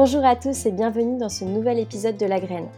[0.00, 2.68] Bonjour à tous et bienvenue dans ce nouvel épisode de La Graine.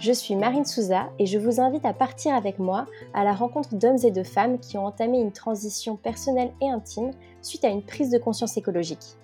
[0.00, 3.74] Je suis Marine Souza et je vous invite à partir avec moi à la rencontre
[3.74, 7.10] d'hommes et de femmes qui ont entamé une transition personnelle et intime
[7.42, 9.18] suite à une prise de conscience écologique.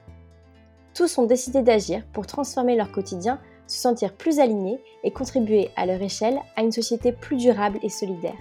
[0.92, 5.86] Tous ont décidé d'agir pour transformer leur quotidien, se sentir plus alignés et contribuer à
[5.86, 8.36] leur échelle à une société plus durable et solidaire.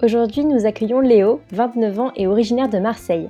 [0.00, 3.28] Aujourd'hui, nous accueillons Léo, 29 ans et originaire de Marseille.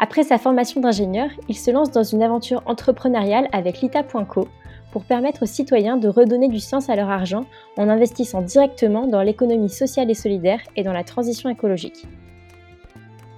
[0.00, 4.48] Après sa formation d'ingénieur, il se lance dans une aventure entrepreneuriale avec Lita.co
[4.90, 7.44] pour permettre aux citoyens de redonner du sens à leur argent
[7.76, 12.04] en investissant directement dans l'économie sociale et solidaire et dans la transition écologique.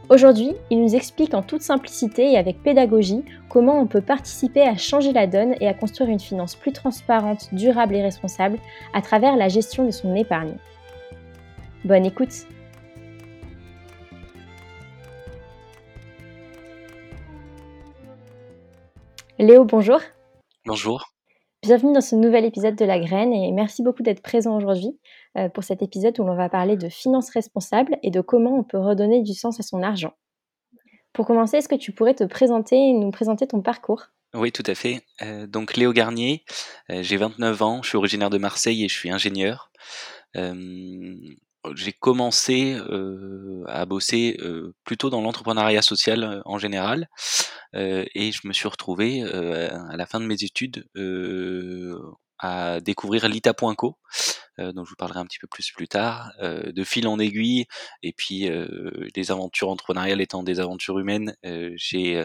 [0.08, 4.78] Aujourd'hui, il nous explique en toute simplicité et avec pédagogie comment on peut participer à
[4.78, 8.58] changer la donne et à construire une finance plus transparente, durable et responsable
[8.94, 10.56] à travers la gestion de son épargne.
[11.84, 12.46] Bonne écoute
[19.38, 20.00] Léo, bonjour.
[20.66, 21.12] Bonjour.
[21.62, 24.98] Bienvenue dans ce nouvel épisode de La Graine et merci beaucoup d'être présent aujourd'hui
[25.36, 28.64] euh, pour cet épisode où l'on va parler de finances responsables et de comment on
[28.64, 30.14] peut redonner du sens à son argent.
[31.12, 34.06] Pour commencer, est-ce que tu pourrais te présenter et nous présenter ton parcours?
[34.34, 35.02] Oui, tout à fait.
[35.22, 36.44] Euh, donc Léo Garnier,
[36.90, 39.70] euh, j'ai 29 ans, je suis originaire de Marseille et je suis ingénieur
[41.74, 42.78] j'ai commencé
[43.66, 44.38] à bosser
[44.84, 47.08] plutôt dans l'entrepreneuriat social en général
[47.74, 50.86] et je me suis retrouvé à la fin de mes études
[52.38, 53.98] à découvrir Lita.co,
[54.58, 57.66] dont je vous parlerai un petit peu plus plus tard, de fil en aiguille
[58.02, 58.48] et puis
[59.14, 61.34] des aventures entrepreneuriales étant des aventures humaines,
[61.74, 62.24] j'ai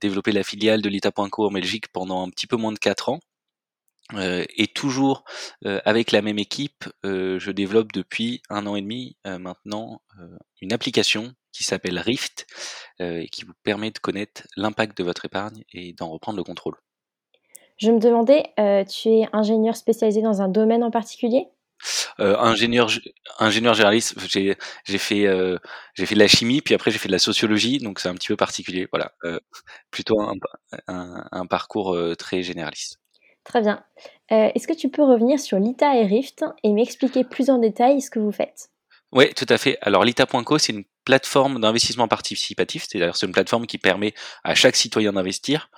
[0.00, 3.20] développé la filiale de Lita.co en Belgique pendant un petit peu moins de 4 ans.
[4.14, 5.24] Euh, et toujours
[5.64, 10.00] euh, avec la même équipe, euh, je développe depuis un an et demi maintenant
[10.60, 12.46] une application qui s'appelle Rift
[13.00, 16.76] et qui vous permet de connaître l'impact de votre épargne et d'en reprendre le contrôle.
[17.78, 18.44] Je me demandais,
[18.88, 21.48] tu es ingénieur spécialisé dans un domaine en particulier?
[22.18, 22.90] Ingénieur,
[23.38, 25.26] ingénieur généraliste, j'ai, j'ai fait,
[25.94, 28.14] j'ai fait de la chimie, puis après j'ai fait de la sociologie, donc c'est un
[28.14, 28.86] petit peu particulier.
[28.92, 29.12] Voilà,
[29.90, 30.34] plutôt un,
[30.86, 33.00] un, un parcours très généraliste.
[33.46, 33.82] Très bien.
[34.32, 38.02] Euh, est-ce que tu peux revenir sur Lita et Rift et m'expliquer plus en détail
[38.02, 38.70] ce que vous faites?
[39.12, 39.78] Oui, tout à fait.
[39.82, 44.74] Alors Lita.co, c'est une plateforme d'investissement participatif, c'est-à-dire c'est une plateforme qui permet à chaque
[44.74, 45.70] citoyen d'investir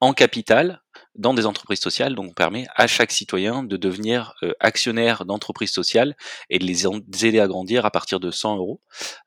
[0.00, 0.82] en capital
[1.14, 2.16] dans des entreprises sociales.
[2.16, 6.16] Donc, on permet à chaque citoyen de devenir euh, actionnaire d'entreprises sociales
[6.50, 6.86] et de les
[7.24, 8.80] aider à grandir à partir de 100 euros.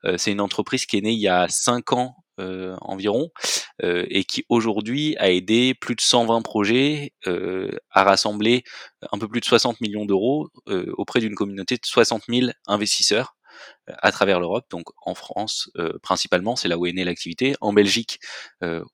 [0.04, 3.30] Euh, c'est une entreprise qui est née il y a 5 ans euh, environ,
[3.82, 8.62] euh, et qui aujourd'hui a aidé plus de 120 projets euh, à rassembler
[9.10, 10.50] un peu plus de 60 millions d'euros
[10.98, 13.36] auprès d'une communauté de 60 000 investisseurs
[13.88, 15.70] à travers l'Europe, donc en France
[16.02, 18.20] principalement, c'est là où est née l'activité, en Belgique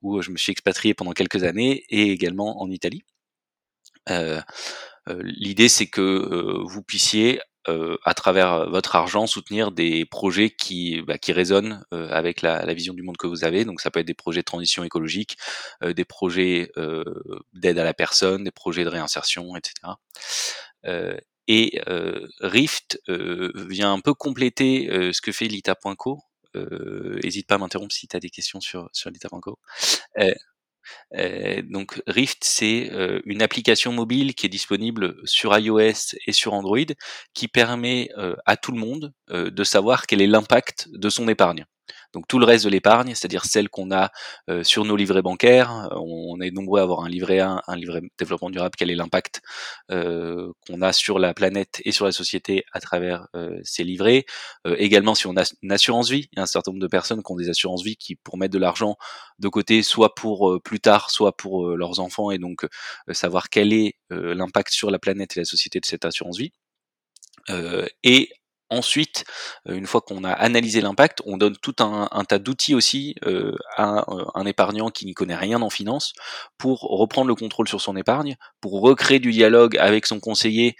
[0.03, 3.03] où je me suis expatrié pendant quelques années et également en Italie.
[5.09, 11.17] L'idée c'est que vous puissiez euh, à travers votre argent soutenir des projets qui, bah,
[11.17, 13.65] qui résonnent euh, avec la, la, vision du monde que vous avez.
[13.65, 15.37] Donc ça peut être des projets de transition écologique,
[15.85, 16.73] euh, des projets
[17.53, 19.73] d'aide à la personne, des projets de réinsertion, etc.
[21.49, 21.81] et
[22.41, 26.21] Rift vient un peu compléter ce que fait Lita.co.
[26.55, 29.59] N'hésite pas à m'interrompre si tu as des questions sur, sur Lita.co.
[31.17, 36.55] Euh, donc Rift, c'est euh, une application mobile qui est disponible sur iOS et sur
[36.55, 36.79] Android,
[37.35, 41.65] qui permet euh, à tout le monde de savoir quel est l'impact de son épargne.
[42.13, 44.11] Donc tout le reste de l'épargne, c'est-à-dire celle qu'on a
[44.51, 48.03] euh, sur nos livrets bancaires, on est nombreux à avoir un livret A, un livret
[48.19, 49.41] développement durable, quel est l'impact
[49.91, 54.25] euh, qu'on a sur la planète et sur la société à travers euh, ces livrets.
[54.77, 57.23] également si on a une assurance vie, il y a un certain nombre de personnes
[57.23, 58.97] qui ont des assurances vie qui pour mettre de l'argent
[59.39, 62.67] de côté, soit pour plus tard, soit pour leurs enfants, et donc
[63.13, 66.53] savoir quel est l'impact sur la planète et la société de cette assurance vie.
[68.03, 68.31] et
[68.73, 69.27] Ensuite,
[69.69, 73.55] euh, une fois qu'on a analysé l'impact, on donne tout un, tas d'outils aussi euh,
[73.77, 76.15] à euh, un épargnant qui n'y connaît rien en finance
[76.57, 80.75] pour reprendre le contrôle sur son épargne, pour recréer du dialogue avec son conseiller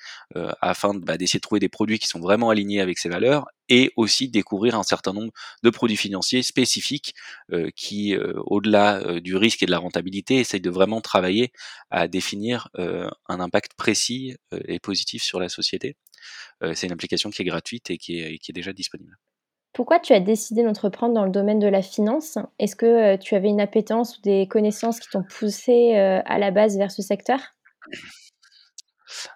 [0.63, 3.93] afin bah, d'essayer de trouver des produits qui sont vraiment alignés avec ses valeurs et
[3.97, 5.31] aussi découvrir un certain nombre
[5.63, 7.15] de produits financiers spécifiques
[7.77, 11.53] qui, au-delà du risque et de la rentabilité, essayent de vraiment travailler
[11.91, 15.97] à définir un impact précis et positif sur la société.
[16.75, 19.19] C'est une application qui est gratuite et qui est, déjà disponible.
[19.73, 22.39] Pourquoi tu as décidé d'entreprendre dans le domaine de la finance?
[22.59, 26.77] Est-ce que tu avais une appétence ou des connaissances qui t'ont poussé à la base
[26.77, 27.41] vers ce secteur?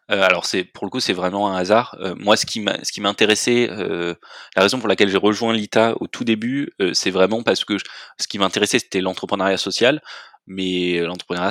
[0.08, 1.96] Alors c'est pour le coup c'est vraiment un hasard.
[2.18, 6.06] moi ce qui m'a ce qui m'intéressait, la raison pour laquelle j'ai rejoint l'ITA au
[6.06, 7.76] tout début, c'est vraiment parce que
[8.18, 10.00] ce qui m'intéressait c'était l'entrepreneuriat social.
[10.48, 11.50] Mais l'entrepreneuriat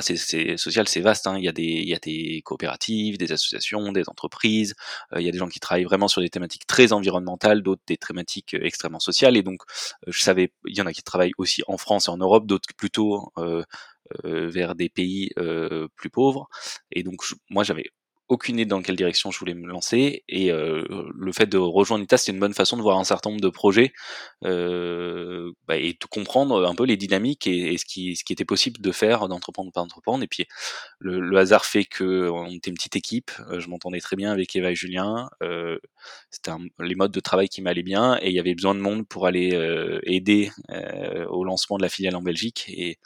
[0.56, 1.26] social, c'est vaste.
[1.26, 1.36] Hein.
[1.36, 4.74] Il y a des il y a des coopératives, des associations, des entreprises.
[5.14, 7.98] il y a des gens qui travaillent vraiment sur des thématiques très environnementales, d'autres des
[7.98, 9.36] thématiques extrêmement sociales.
[9.36, 9.60] Et donc
[10.06, 12.70] je savais, il y en a qui travaillent aussi en France et en Europe, d'autres
[12.74, 13.34] plutôt
[14.24, 15.30] vers des pays
[15.94, 16.48] plus pauvres.
[16.90, 17.16] Et donc
[17.50, 17.90] moi j'avais
[18.28, 20.84] aucune idée dans quelle direction je voulais me lancer et euh,
[21.14, 23.48] le fait de rejoindre l'ITA c'est une bonne façon de voir un certain nombre de
[23.48, 23.92] projets
[24.44, 28.44] euh, bah, et de comprendre un peu les dynamiques et, ce, qui, ce qui était
[28.44, 30.24] possible de faire d'entreprendre pas entreprendre.
[30.24, 30.46] Et puis
[30.98, 34.32] le, le, hasard fait que on était une petite équipe euh, je m'entendais très bien
[34.32, 35.78] avec Eva et Julien euh,
[36.30, 36.50] c'était
[36.80, 39.26] les modes de travail qui m'allaient bien et il y avait besoin de monde pour
[39.26, 40.50] aller euh, aider
[41.28, 42.98] au lancement de la filiale en Belgique et,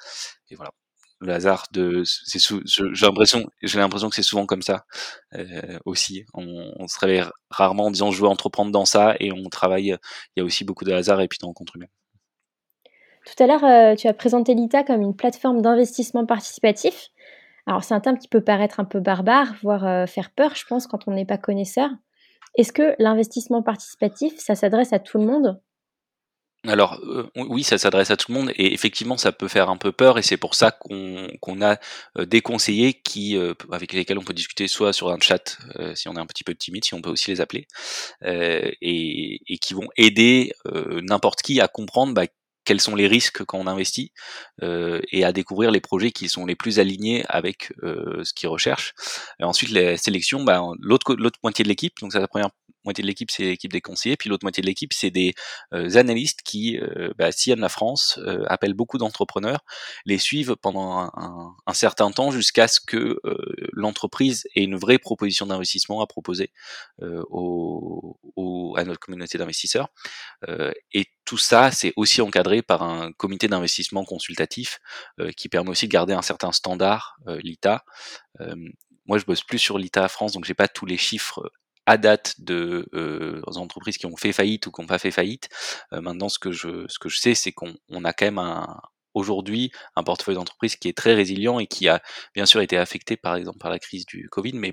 [0.50, 0.72] et voilà
[1.20, 4.84] le hasard de j'ai l'impression que c'est souvent comme ça
[5.34, 6.24] euh, aussi.
[6.34, 9.96] On, se réveille rarement en disant je veux entreprendre dans ça et on travaille
[10.36, 11.74] il y a aussi beaucoup de hasard et puis de rencontres
[13.26, 17.08] tout à l'heure euh, tu as présenté l'ITA comme une plateforme d'investissement participatif.
[17.66, 20.64] Alors c'est un terme qui peut paraître un peu barbare voire euh, faire peur je
[20.66, 21.90] pense quand on n'est pas connaisseur.
[22.56, 25.60] Est-ce que l'investissement participatif ça s'adresse à tout le monde?
[26.66, 27.00] Alors
[27.36, 30.18] oui, ça s'adresse à tout le monde et effectivement ça peut faire un peu peur
[30.18, 31.78] et c'est pour ça qu'on a
[32.18, 33.38] des conseillers qui
[33.72, 35.56] avec lesquels on peut discuter soit sur un chat
[35.94, 37.66] si on est un petit peu timide, si on peut aussi les appeler
[38.22, 40.52] et, et, qui vont aider
[41.02, 42.26] n'importe qui à comprendre bah,
[42.70, 44.12] quels sont les risques quand on investit
[44.62, 48.48] euh, et à découvrir les projets qui sont les plus alignés avec euh, ce qu'ils
[48.48, 48.94] recherchent.
[49.40, 52.50] Et ensuite, les sélections, bah, l'autre moitié de l'équipe, donc ça la première
[52.84, 55.34] moitié de l'équipe, c'est l'équipe des conseillers, puis l'autre moitié de l'équipe, c'est des
[55.74, 59.64] euh, analystes qui euh, bah, sillonnent la France, euh, appellent beaucoup d'entrepreneurs,
[60.06, 63.18] les suivent pendant un, un, certain temps jusqu'à ce que
[63.72, 66.52] l'entreprise ait une vraie proposition d'investissement à proposer
[67.02, 69.88] au, au, à notre communauté d'investisseurs.
[70.92, 74.80] et tout ça, c'est aussi encadré par un comité d'investissement consultatif
[75.36, 77.84] qui permet aussi de garder un certain standard, l'ITA.
[79.06, 81.48] moi, je bosse plus sur l'ITA France, donc j'ai pas tous les chiffres
[81.86, 85.48] à date de euh, entreprises qui ont fait faillite ou qui n'ont pas fait faillite.
[85.92, 88.38] Euh, maintenant, ce que je, ce que je sais, c'est qu'on on a quand même
[88.38, 88.80] un,
[89.14, 92.02] aujourd'hui un portefeuille d'entreprise qui est très résilient et qui a
[92.34, 94.70] bien sûr été affecté par exemple par la crise du Covid, mais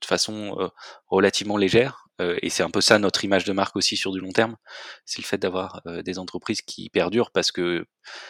[0.00, 0.68] de façon euh,
[1.08, 2.06] relativement légère.
[2.20, 4.56] Euh, et c'est un peu ça notre image de marque aussi sur du long terme,
[5.04, 7.86] c'est le fait d'avoir euh, des entreprises qui perdurent parce que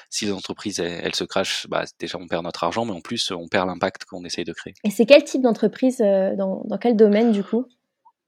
[0.08, 3.30] si les entreprises elles, se crachent, bah, déjà on perd notre argent, mais en plus
[3.30, 4.74] on perd l'impact qu'on essaye de créer.
[4.84, 7.66] Et c'est quel type d'entreprise, dans, dans quel domaine du coup?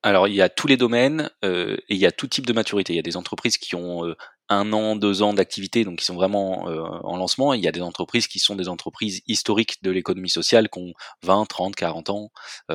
[0.03, 2.53] Alors il y a tous les domaines euh, et il y a tout type de
[2.53, 2.93] maturité.
[2.93, 4.17] Il y a des entreprises qui ont euh,
[4.53, 7.55] un an, deux ans d'activité, donc qui sont vraiment euh, en lancement.
[7.55, 10.93] Il y a des entreprises qui sont des entreprises historiques de l'économie sociale, qui ont
[11.23, 12.31] 20, 30, 40 ans.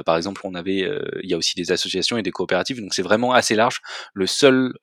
[0.06, 0.89] par exemple, on avait,
[1.24, 3.81] il y a aussi des associations et des coopératives, donc c'est vraiment assez large.
[4.13, 4.74] Le seul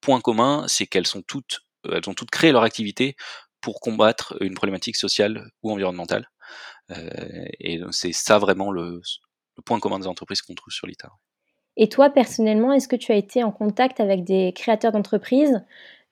[0.00, 1.60] point commun, c'est qu'elles sont toutes,
[1.90, 3.16] elles ont toutes créé leur activité
[3.60, 6.28] pour combattre une problématique sociale ou environnementale.
[7.60, 9.00] et c'est ça vraiment le,
[9.56, 11.10] le point commun des entreprises qu'on trouve sur l'ITA.
[11.76, 15.60] Et toi, personnellement, est-ce que tu as été en contact avec des créateurs d'entreprises euh,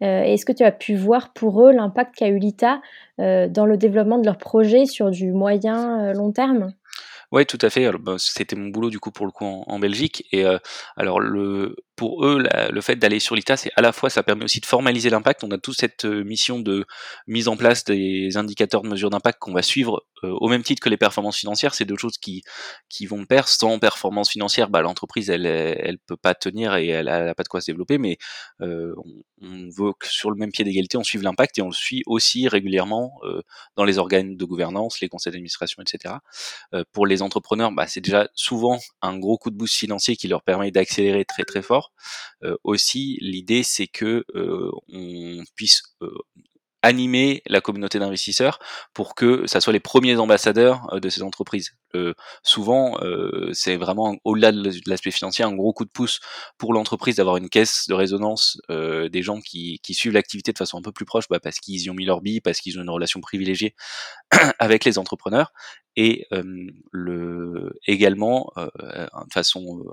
[0.05, 2.81] Est-ce que tu as pu voir pour eux l'impact qu'a eu l'ITA
[3.21, 6.73] euh, dans le développement de leurs projets sur du moyen euh, long terme?
[7.31, 7.91] Ouais, tout à fait.
[7.99, 10.27] Bah, c'était mon boulot du coup pour le coup en, Belgique.
[10.33, 10.59] Et euh,
[10.97, 14.45] alors le pour eux, le fait d'aller sur l'ITA, c'est à la fois ça permet
[14.45, 15.45] aussi de formaliser l'impact.
[15.45, 16.87] On a toute cette euh, mission de
[17.27, 20.83] mise en place des indicateurs de mesure d'impact qu'on va suivre euh, au même titre
[20.83, 21.75] que les performances financières.
[21.75, 22.43] C'est deux choses qui
[22.89, 23.49] qui vont perdre.
[23.49, 27.49] Sans performance financière, bah, l'entreprise elle elle peut pas tenir et elle a, pas de
[27.49, 27.99] quoi se développer.
[27.99, 28.17] Mais
[28.61, 28.95] on,
[29.43, 32.03] on, veut que sur le même pied d'égalité, on suive l'impact et on le suit
[32.07, 33.21] aussi régulièrement
[33.77, 36.15] dans les organes de gouvernance, les conseils d'administration, etc.
[36.93, 40.43] pour les entrepreneurs, bah, c'est déjà souvent un gros coup de boost financier qui leur
[40.43, 41.82] permet d'accélérer très très fort.
[42.45, 46.11] Euh, aussi, l'idée c'est que euh, on puisse euh,
[46.83, 48.59] animer la communauté d'investisseurs
[48.93, 51.77] pour que ça soit les premiers ambassadeurs de ces entreprises.
[52.43, 52.99] souvent,
[53.53, 56.19] c'est vraiment au-delà de l'aspect financier un gros coup de pouce
[56.59, 60.83] pour l'entreprise d'avoir une caisse de résonance des gens qui, suivent l'activité de façon un
[60.83, 62.91] peu plus proche, bah, parce qu'ils y ont mis leur bille, parce qu'ils ont une
[62.91, 63.77] relation privilégiée
[64.59, 65.53] avec les entrepreneurs,
[65.95, 66.27] et
[66.91, 69.85] le, également, de façon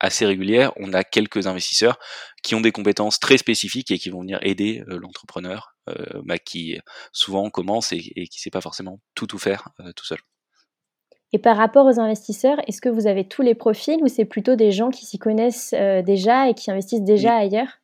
[0.00, 1.98] assez régulière, on a quelques investisseurs
[2.42, 5.76] qui ont des compétences très spécifiques et qui vont venir aider l'entrepreneur,
[6.24, 6.78] bah, qui
[7.12, 10.18] souvent commence et, et qui ne sait pas forcément tout tout faire tout seul.
[11.32, 14.56] Et par rapport aux investisseurs, est-ce que vous avez tous les profils ou c'est plutôt
[14.56, 17.80] des gens qui s'y connaissent déjà et qui investissent déjà ailleurs?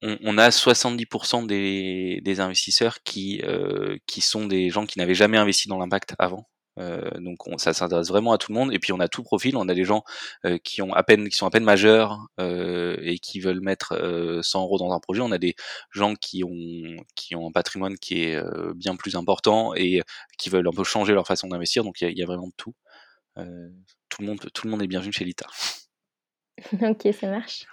[0.00, 5.38] On, a 70% des, des, investisseurs qui, euh, qui sont des gens qui n'avaient jamais
[5.38, 6.48] investi dans l'impact avant.
[6.78, 8.72] Euh, donc ça s'intéresse vraiment à tout le monde.
[8.72, 9.56] Et puis on a tout profil.
[9.56, 10.04] On a des gens
[10.44, 13.94] euh, qui ont à peine, qui sont à peine majeurs euh, et qui veulent mettre
[14.42, 15.22] 100 euros dans un projet.
[15.22, 15.54] On a des
[15.90, 18.42] gens qui ont qui ont un patrimoine qui est
[18.74, 20.02] bien plus important et
[20.38, 21.84] qui veulent un peu changer leur façon d'investir.
[21.84, 22.74] Donc il y, a, vraiment tout.
[23.36, 25.46] tout le monde, tout le monde est bienvenu chez Lita.
[26.82, 27.66] ok, ça marche.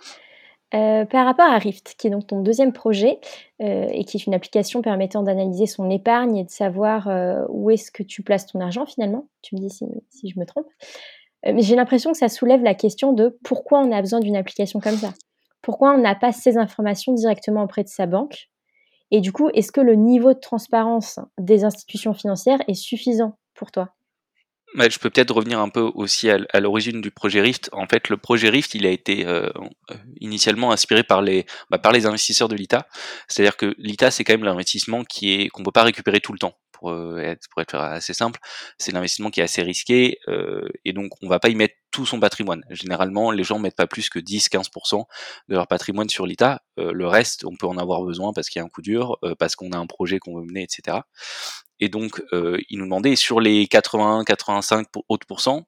[0.75, 3.19] Euh, par rapport à Rift, qui est donc ton deuxième projet
[3.61, 7.69] euh, et qui est une application permettant d'analyser son épargne et de savoir euh, où
[7.69, 10.67] est-ce que tu places ton argent finalement, tu me dis si, si je me trompe,
[11.45, 14.79] mais j'ai l'impression que ça soulève la question de pourquoi on a besoin d'une application
[14.79, 15.13] comme ça?
[15.61, 18.49] Pourquoi on n'a pas ces informations directement auprès de sa banque?
[19.11, 23.71] Et du coup, est-ce que le niveau de transparence des institutions financières est suffisant pour
[23.71, 23.93] toi?
[24.77, 27.69] Je peux peut-être revenir un peu aussi à, l'origine du projet Rift.
[27.71, 29.49] En fait, le projet Rift, il a été euh,
[29.91, 32.87] euh, initialement inspiré par les, bah, par les investisseurs de l'ITA.
[33.27, 36.39] C'est-à-dire que l'ITA, c'est quand même l'investissement qui est qu'on peut pas récupérer tout le
[36.39, 36.57] temps.
[36.71, 38.39] Pour euh, être, pour être assez simple,
[38.77, 40.19] c'est l'investissement qui est assez risqué
[40.83, 42.63] et donc on va pas y mettre tout son patrimoine.
[42.69, 45.05] Généralement, les gens mettent pas plus que 10-15%
[45.47, 46.61] de leur patrimoine sur l'ITA.
[46.77, 49.55] le reste, on peut en avoir besoin parce qu'il y a un coup dur, parce
[49.55, 50.97] qu'on a un projet qu'on veut mener, etc.
[51.79, 55.67] Et donc, euh, il nous demandait sur les 80, 85 autres pourcents,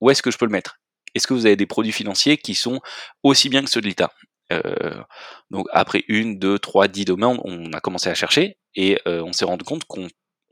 [0.00, 0.78] où est-ce que je peux le mettre?
[1.14, 2.80] Est-ce que vous avez des produits financiers qui sont
[3.22, 4.12] aussi bien que ceux de l'État?
[4.52, 5.02] Euh,
[5.50, 9.32] Donc, après une, deux, trois, dix domaines, on a commencé à chercher et euh, on
[9.32, 10.08] s'est rendu compte qu'on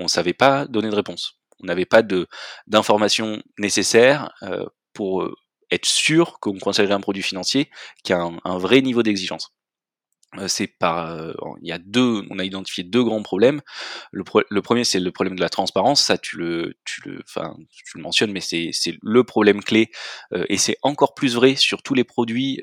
[0.09, 1.41] savait pas donner de réponse.
[1.63, 2.27] On n'avait pas de
[2.67, 5.35] d'informations nécessaires euh, pour euh,
[5.71, 7.71] être sûr qu'on conseillerait un produit financier
[8.05, 9.53] qui a un vrai niveau d'exigence.
[10.39, 13.61] Euh, c'est par euh, il y a deux on a identifié deux grands problèmes.
[14.13, 16.03] Le, le premier c'est le problème de la transparence.
[16.03, 19.91] Ça tu le tu le enfin tu le mentionnes mais c'est c'est le problème clé
[20.33, 22.63] euh, et c'est encore plus vrai sur tous les produits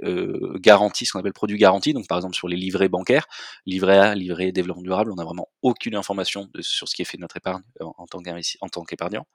[0.62, 1.94] garantis ce qu'on appelle produits garantis.
[1.94, 3.28] Donc par exemple sur les livrets bancaires
[3.66, 7.18] livret A livret développement durable on a vraiment aucune information sur ce qui est fait
[7.18, 8.22] de notre épargne en, tant
[8.62, 9.28] en tant qu'épargnant.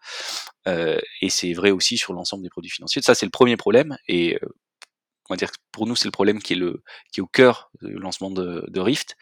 [0.67, 3.03] Et c'est vrai aussi sur l'ensemble des produits financiers.
[3.03, 4.39] Ça c'est le premier problème et
[5.33, 7.27] on va dire que pour nous c'est le problème qui est le qui est au
[7.27, 9.17] cœur du lancement de, de Rift.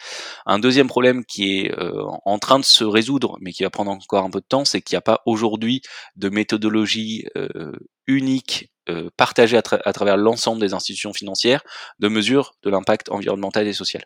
[0.44, 3.92] Un deuxième problème qui est euh, en train de se résoudre, mais qui va prendre
[3.92, 5.82] encore un peu de temps, c'est qu'il n'y a pas aujourd'hui
[6.16, 7.70] de méthodologie euh,
[8.08, 11.62] unique euh, partagée à, à travers l'ensemble des institutions financières
[12.00, 14.04] de mesure de l'impact environnemental et social.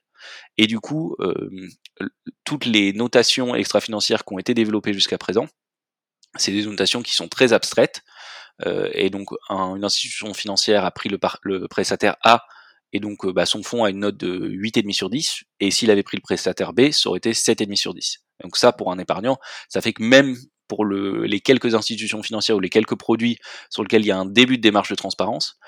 [0.59, 1.17] Et du coup,
[2.45, 5.47] toutes les notations extra-financières qui ont été développées jusqu'à présent,
[6.37, 8.14] c'est des notations qui sont très abstraites, euh,
[8.65, 12.45] et donc une institution financière a pris le, le prestataire A
[12.95, 15.91] et donc euh, bah, son fonds a une note de 8,5 sur 10, et s'il
[15.91, 18.21] avait pris le prestataire B, ça aurait été 7,5 sur 10.
[18.43, 19.37] Donc ça, pour un épargnant,
[19.69, 20.37] ça fait que même
[20.69, 24.17] pour le, les quelques institutions financières ou les quelques produits sur lesquels il y a
[24.17, 25.59] un début de démarche de transparence,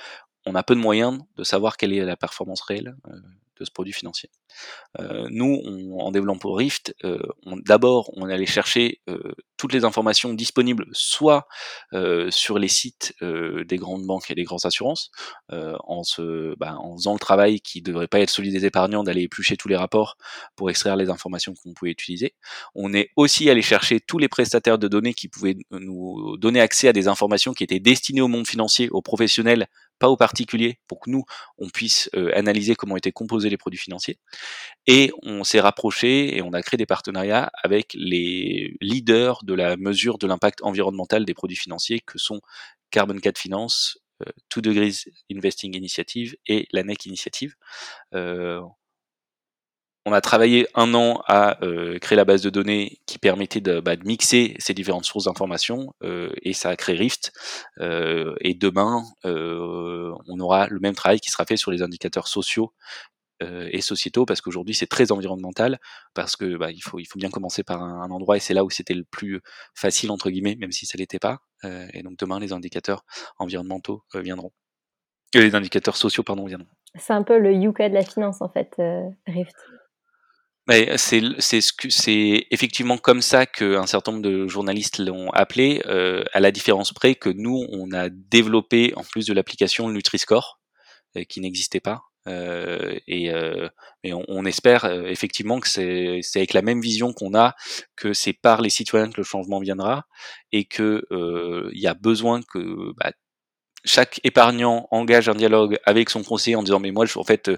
[0.46, 3.16] on a peu de moyens de savoir quelle est la performance réelle euh,
[3.58, 4.30] de ce produit financier.
[5.00, 7.18] Euh, nous, on, en développant Rift, euh,
[7.66, 11.46] d'abord, on allait chercher euh, toutes les informations disponibles, soit
[11.92, 15.10] euh, sur les sites euh, des grandes banques et des grandes assurances,
[15.48, 19.22] en, se, bah, en faisant le travail qui devrait pas être celui des épargnants d'aller
[19.22, 20.16] éplucher tous les rapports
[20.56, 22.34] pour extraire les informations qu'on pouvait utiliser.
[22.74, 26.88] On est aussi allé chercher tous les prestataires de données qui pouvaient nous donner accès
[26.88, 31.00] à des informations qui étaient destinées au monde financier, aux professionnels pas aux particuliers, pour
[31.00, 31.24] que nous,
[31.58, 34.18] on puisse euh, analyser comment étaient composés les produits financiers.
[34.86, 39.76] Et on s'est rapproché et on a créé des partenariats avec les leaders de la
[39.76, 42.40] mesure de l'impact environnemental des produits financiers, que sont
[42.90, 47.54] Carbon 4 Finance, euh, Two Degrees Investing Initiative et la NEC Initiative.
[48.14, 48.60] Euh,
[50.06, 53.80] on a travaillé un an à euh, créer la base de données qui permettait de,
[53.80, 57.32] bah, mixer ces différentes sources d'informations euh, et ça a créé Rift.
[57.80, 62.72] Euh, et demain, on aura le même travail qui sera fait sur les indicateurs sociaux
[63.42, 65.78] et sociétaux parce qu'aujourd'hui c'est très environnemental
[66.14, 68.64] parce que bah, il faut il faut bien commencer par un, endroit et c'est là
[68.64, 69.42] où c'était le plus
[69.74, 71.40] facile entre guillemets même si ça l'était pas.
[71.62, 73.04] et donc demain les indicateurs
[73.38, 74.52] environnementaux viendront.
[75.34, 76.70] les indicateurs sociaux pardon viendront.
[76.94, 78.74] C'est un peu le Yuka de la finance en fait,
[79.26, 79.54] Rift
[80.68, 86.40] c'est c'est c'est effectivement comme ça qu'un certain nombre de journalistes l'ont appelé, euh, à
[86.40, 90.60] la différence près que nous on a développé en plus de l'application le Nutri-Score
[91.16, 92.02] euh, qui n'existait pas.
[92.28, 93.68] Euh, et, euh,
[94.04, 97.54] on, on, espère euh, effectivement que c'est avec la même vision qu'on a
[97.94, 100.06] que c'est par les citoyens que le changement viendra
[100.52, 101.04] et que
[101.72, 103.12] il y a besoin que bah,
[103.86, 107.50] chaque épargnant engage un dialogue avec son conseiller en disant mais moi en fait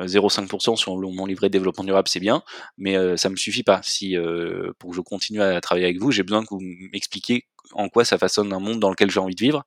[0.00, 2.42] 0,5% euh, sur mon livret de développement durable c'est bien
[2.78, 3.80] mais euh, ça me suffit pas.
[3.82, 6.62] Si euh, pour que je continue à travailler avec vous j'ai besoin que vous
[6.92, 9.64] m'expliquiez en quoi ça façonne un monde dans lequel j'ai envie de vivre.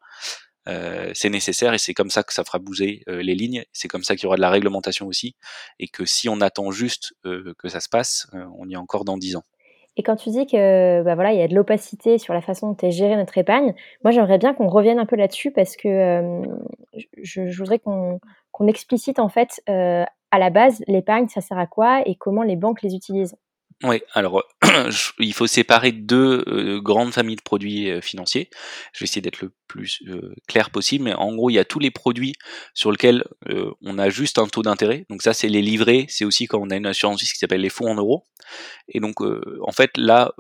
[1.14, 3.64] C'est nécessaire et c'est comme ça que ça fera bouger les lignes.
[3.72, 5.34] C'est comme ça qu'il y aura de la réglementation aussi.
[5.80, 9.18] Et que si on attend juste que ça se passe on y est encore dans
[9.18, 9.46] 10 ans
[9.98, 12.72] Et quand tu dis que bah voilà, il y a de l'opacité sur la façon
[12.72, 13.74] dont est gérée notre épargne,
[14.04, 16.44] moi j'aimerais bien qu'on revienne un peu là-dessus parce que
[17.18, 18.20] je, voudrais qu'on
[18.52, 22.44] qu'on explicite en fait euh, à la base l'épargne, ça sert à quoi et comment
[22.44, 23.36] les banques les utilisent.
[23.84, 24.44] Oui, alors
[25.20, 28.50] il faut séparer deux euh, grandes familles de produits euh, financiers.
[28.92, 31.66] Je vais essayer d'être le plus euh, clair possible, mais en gros, il y a
[31.66, 32.34] tous les produits
[32.74, 33.24] sur lesquels
[33.82, 35.06] on a juste un taux d'intérêt.
[35.12, 37.70] Donc ça, c'est les livrets, c'est aussi quand on a une assurance qui s'appelle les
[37.70, 38.24] fonds en euros.
[38.88, 40.32] Et donc, en fait, là,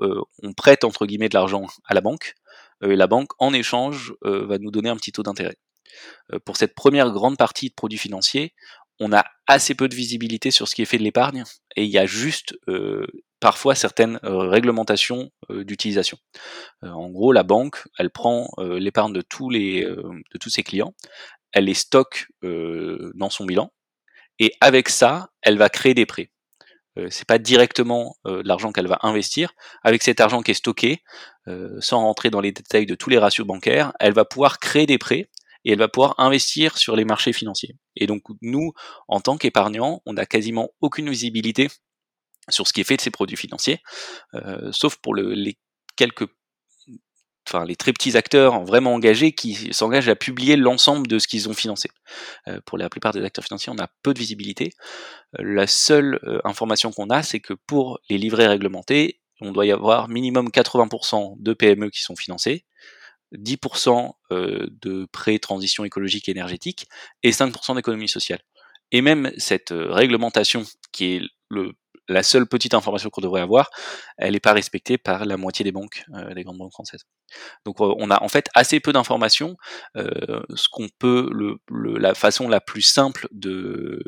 [0.41, 2.35] on prête entre guillemets de l'argent à la banque.
[2.83, 5.57] et la banque, en échange, va nous donner un petit taux d'intérêt.
[6.45, 8.53] pour cette première grande partie de produits financiers,
[8.99, 11.43] on a assez peu de visibilité sur ce qui est fait de l'épargne
[11.75, 13.05] et il y a juste euh,
[13.39, 16.17] parfois certaines euh, réglementations euh, d'utilisation.
[16.81, 20.93] en gros, la banque, elle prend l'épargne de tous les de tous ses clients,
[21.51, 23.71] elle les stocke dans son bilan
[24.39, 26.31] et avec ça, elle va créer des prêts.
[27.09, 29.53] c'est pas directement l'argent qu'elle va investir.
[29.83, 31.03] Avec cet argent qui est stocké,
[31.79, 34.97] sans rentrer dans les détails de tous les ratios bancaires, elle va pouvoir créer des
[34.97, 35.29] prêts
[35.67, 37.75] et elle va pouvoir investir sur les marchés financiers.
[37.97, 38.71] Et donc nous,
[39.09, 41.67] en tant qu'épargnants, on n'a quasiment aucune visibilité
[42.49, 43.81] sur ce qui est fait de ces produits financiers,
[44.33, 45.57] euh, sauf pour le, les
[45.97, 46.25] quelques
[47.45, 51.49] enfin les très petits acteurs vraiment engagés qui s'engagent à publier l'ensemble de ce qu'ils
[51.49, 51.89] ont financé.
[52.47, 54.71] Euh, pour la plupart des acteurs financiers, on a peu de visibilité.
[55.37, 59.71] Euh, la seule information qu'on a, c'est que pour les livrets réglementés, on doit y
[59.73, 62.65] avoir minimum 80% de PME qui sont financés,
[63.33, 66.87] 10% euh, de prêts transition écologique et énergétique
[67.23, 68.39] et 5% d'économie sociale.
[68.91, 71.21] Et même cette euh, réglementation, qui est
[72.09, 73.69] la seule petite information qu'on devrait avoir,
[74.17, 77.03] elle n'est pas respectée par la moitié des banques, euh, des grandes banques françaises.
[77.65, 79.57] Donc on a en fait assez peu d'informations.
[79.95, 81.29] ce qu'on peut,
[81.69, 84.01] la façon la plus simple de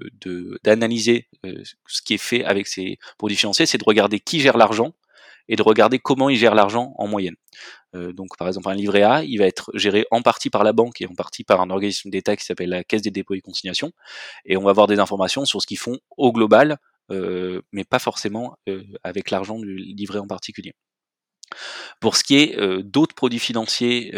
[0.64, 4.94] d'analyser ce qui est fait avec ces produits financiers, c'est de regarder qui gère l'argent
[5.50, 7.36] et de regarder comment il gère l'argent en moyenne.
[7.96, 10.72] Euh, donc par exemple un livret A, il va être géré en partie par la
[10.72, 13.42] banque et en partie par un organisme d'État qui s'appelle la Caisse des dépôts et
[13.42, 13.92] consignations,
[14.46, 16.78] et on va avoir des informations sur ce qu'ils font au global,
[17.12, 20.74] euh, mais pas forcément euh, avec l'argent du livret en particulier.
[22.00, 24.14] Pour ce qui est d'autres produits financiers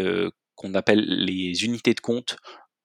[0.55, 2.35] qu'on appelle les unités de compte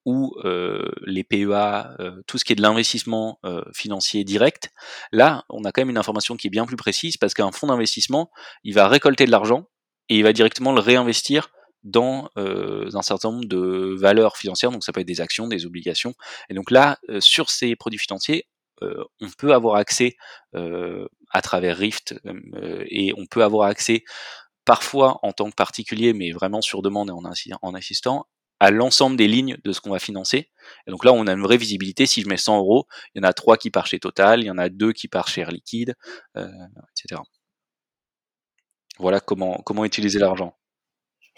[0.07, 4.71] ou euh, les PEA, euh, tout ce qui est de l'investissement euh, financier direct,
[5.11, 7.67] là, on a quand même une information qui est bien plus précise parce qu'un fonds
[7.67, 8.31] d'investissement,
[8.63, 9.69] il va récolter de l'argent
[10.09, 11.51] et il va directement le réinvestir
[11.83, 16.15] dans un certain nombre de valeurs financières, donc ça peut être des actions, des obligations.
[16.51, 18.49] Et donc là, sur ces produits financiers,
[18.83, 20.17] on peut avoir accès
[20.53, 22.21] à travers Rift
[22.89, 24.03] et on peut avoir accès
[24.65, 28.27] parfois en tant que particulier, mais vraiment sur demande et en assistant,
[28.61, 30.51] à l'ensemble des lignes de ce qu'on va financer.
[30.87, 32.07] Et donc là, on a une vraie visibilité.
[32.07, 34.47] Si je mets 100 euros, il y en a trois qui partent chez Total, il
[34.47, 35.95] y en a deux qui partent chez Air Liquide,
[36.37, 36.49] euh,
[36.97, 37.21] etc.
[38.99, 40.55] Voilà comment, comment utiliser l'argent.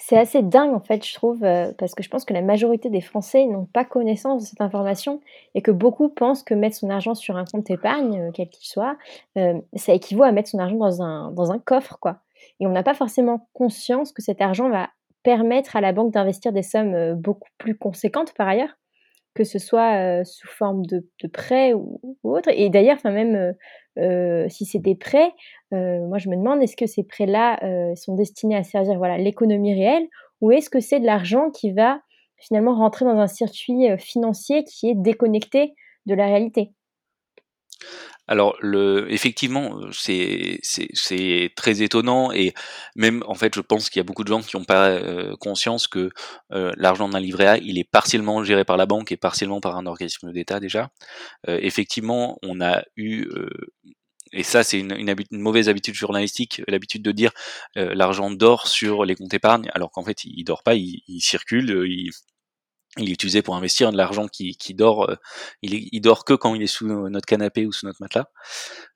[0.01, 2.89] C'est assez dingue en fait, je trouve, euh, parce que je pense que la majorité
[2.89, 5.21] des Français n'ont pas connaissance de cette information
[5.57, 8.69] et que beaucoup pensent que mettre son argent sur un compte épargne, euh, quel qu'il
[8.69, 8.97] soit,
[9.35, 12.21] ça équivaut à mettre son argent dans un, dans un coffre, quoi.
[12.61, 14.91] Et on n'a pas forcément conscience que cet argent va
[15.29, 18.79] permettre à la banque d'investir des sommes euh, beaucoup plus conséquentes par ailleurs,
[19.35, 22.49] que ce soit euh, sous forme de, prêts ou, autre.
[22.51, 23.55] Et d'ailleurs, enfin même
[23.99, 25.31] euh, si c'est des prêts,
[25.71, 27.61] moi je me demande est-ce que ces prêts-là
[27.95, 30.07] sont destinés à servir voilà l'économie réelle
[30.41, 32.01] ou est-ce que c'est de l'argent qui va
[32.39, 35.75] finalement rentrer dans un circuit financier qui est déconnecté
[36.07, 36.73] de la réalité?
[38.29, 42.53] Alors, le, effectivement, euh, c'est, très étonnant et
[42.95, 45.35] même, en fait, je pense qu'il y a beaucoup de gens qui n'ont pas euh,
[45.37, 46.11] conscience que
[46.53, 49.77] euh, l'argent d'un livret A, il est partiellement géré par la banque et partiellement par
[49.77, 50.91] un organisme d'État déjà.
[51.47, 53.27] effectivement, on a eu
[54.33, 57.33] et ça, c'est une, une, une, mauvaise habitude journalistique, l'habitude de dire
[57.77, 61.71] l'argent dort sur les comptes épargne, alors qu'en fait, il, dort pas, il, il circule,
[61.87, 62.11] il,
[62.99, 65.11] il est utilisé pour investir de l'argent qui, qui dort.
[65.11, 65.17] Euh,
[65.63, 68.29] il, il dort que quand il est sous notre canapé ou sous notre matelas.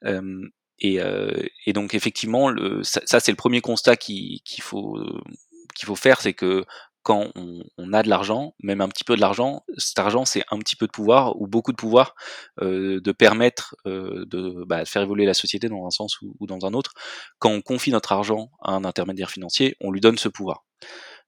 [0.04, 0.42] Euh,
[0.78, 1.30] et, euh,
[1.66, 4.98] et, donc effectivement, le, ça, ça c'est le premier constat qu'il faut
[5.74, 6.64] qu'il faut faire, c'est que
[7.02, 10.44] quand on, on, a de l'argent, même un petit peu de l'argent, cet argent c'est
[10.50, 12.14] un petit peu de pouvoir ou beaucoup de pouvoir
[12.60, 16.64] euh, de permettre euh, de, bah, faire évoluer la société dans un sens ou, dans
[16.64, 16.92] un autre.
[17.38, 20.64] Quand on confie notre argent à un intermédiaire financier, on lui donne ce pouvoir.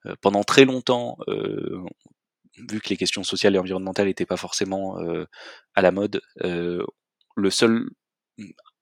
[0.06, 1.16] Euh, pendant très longtemps,
[2.56, 5.26] vu que les questions sociales et environnementales n'étaient pas forcément euh,
[5.74, 6.84] à la mode, euh,
[7.36, 7.90] le seul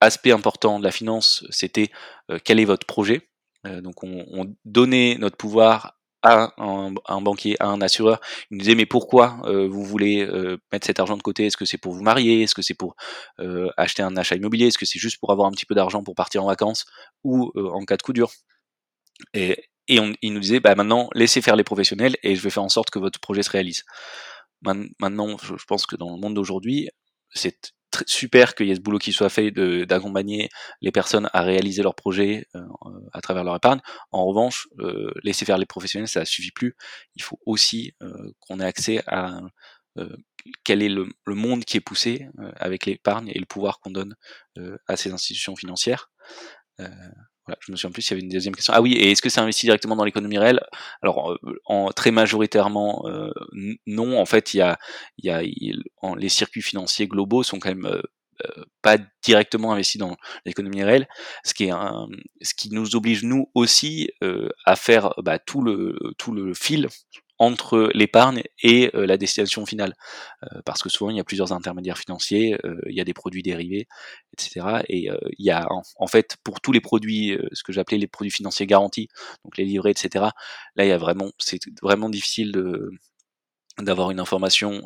[0.01, 1.91] aspect important de la finance, c'était
[2.31, 3.29] euh, quel est votre projet.
[3.65, 8.21] donc on, on, donnait notre pouvoir à un, banquier, à un assureur.
[8.51, 11.47] Il nous disait mais pourquoi euh, vous voulez euh, mettre cet argent de côté?
[11.47, 12.43] Est-ce que c'est pour vous marier?
[12.43, 12.95] Est-ce que c'est pour
[13.41, 14.69] euh, acheter un achat immobilier?
[14.69, 16.87] Est-ce que c'est juste pour avoir un petit peu d'argent pour partir en vacances
[17.25, 18.31] ou en cas de coup dur?
[19.89, 22.63] Et on, il nous disait bah maintenant laissez faire les professionnels et je vais faire
[22.63, 23.85] en sorte que votre projet se réalise.
[24.63, 26.89] Maintenant, je pense que dans le monde d'aujourd'hui,
[27.31, 27.73] c'est
[28.07, 30.49] super qu'il y ait ce boulot qui soit fait d'accompagner
[30.81, 32.63] les personnes à réaliser leurs projets euh,
[33.13, 33.81] à travers leur épargne.
[34.11, 36.75] En revanche, euh, laisser faire les professionnels, ça ne suffit plus.
[37.17, 39.41] Il faut aussi euh, qu'on ait accès à
[40.65, 44.17] quel est le, le, monde qui est poussé avec l'épargne et le pouvoir qu'on donne
[44.89, 46.11] à ces institutions financières.
[47.47, 48.73] Voilà, je me souviens plus s'il y avait une deuxième question.
[48.77, 50.61] Ah oui, et est-ce que c'est investi directement dans l'économie réelle?
[51.03, 53.33] Alors, euh, en, très majoritairement, euh,
[53.87, 54.19] non.
[54.21, 54.79] En fait, il y a,
[55.19, 60.85] y a les circuits financiers globaux sont quand même euh, pas directement investis dans l'économie
[60.85, 61.09] réelle,
[61.45, 62.07] ce qui est un,
[62.43, 64.11] ce qui nous oblige nous aussi
[64.65, 66.89] à faire bah, tout le tout le fil
[67.43, 69.95] entre l'épargne et euh, la destination finale.
[70.45, 73.15] Euh, parce que souvent, il y a plusieurs intermédiaires financiers, euh, il y a des
[73.15, 73.89] produits dérivés,
[74.33, 74.85] etc.
[74.89, 78.31] Et il y a, en, fait, pour tous les produits, ce que j'appelais les produits
[78.31, 79.09] financiers garantis,
[79.45, 80.27] donc les livrets, etc.,
[80.77, 82.91] là, il y a vraiment, c'est vraiment difficile de,
[83.79, 84.83] d'avoir une information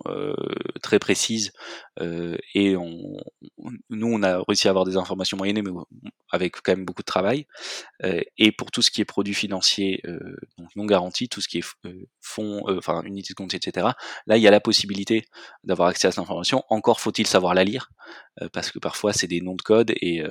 [0.82, 1.52] très précise
[2.00, 3.18] et nous
[3.90, 5.70] on a réussi à avoir des informations moyennes mais
[6.30, 7.46] avec quand même beaucoup de travail
[8.38, 10.02] et pour tout ce qui est produits financiers
[10.58, 11.64] donc non garantis tout ce qui est
[12.20, 13.88] fonds enfin unités de compte etc
[14.26, 15.26] là il y a la possibilité
[15.64, 16.64] d'avoir accès à cette information.
[16.68, 17.90] Encore faut-il savoir la lire
[18.52, 20.22] parce que parfois c'est des noms de code et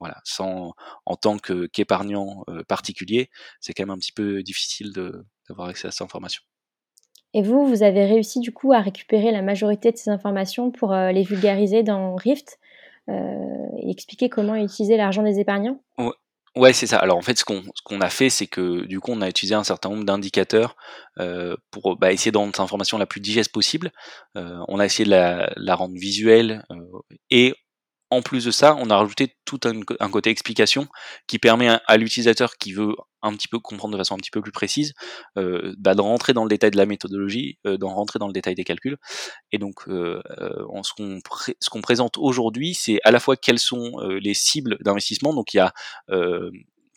[0.00, 4.92] voilà sans en tant que qu'épargnant particulier c'est quand même un petit peu difficile
[5.48, 6.42] d'avoir accès à cette information
[7.34, 10.92] et vous, vous avez réussi du coup à récupérer la majorité de ces informations pour
[10.92, 12.58] euh, les vulgariser dans Rift
[13.08, 15.80] euh, et expliquer comment utiliser l'argent des épargnants?
[16.56, 16.72] Ouais.
[16.72, 16.98] c'est ça.
[16.98, 19.54] Alors en fait, ce qu'on qu'on a fait, c'est que du coup, on a utilisé
[19.54, 20.76] un certain nombre d'indicateurs
[21.18, 23.92] euh, pour bah, essayer de rendre cette information la plus digeste possible.
[24.34, 26.64] on a essayé de la, la rendre visuelle
[27.30, 27.54] et
[28.10, 30.86] en plus de ça, on a rajouté tout un, côté explication
[31.26, 34.40] qui permet à, l'utilisateur qui veut un petit peu comprendre de façon un petit peu
[34.40, 34.94] plus précise,
[35.36, 38.32] euh, bah, de rentrer dans le détail de la méthodologie, euh, d'en rentrer dans le
[38.32, 38.96] détail des calculs.
[39.50, 40.82] Et donc, euh, euh
[41.60, 45.34] ce qu'on présente aujourd'hui, c'est à la fois quelles sont euh, les cibles d'investissement.
[45.34, 45.72] Donc, il y a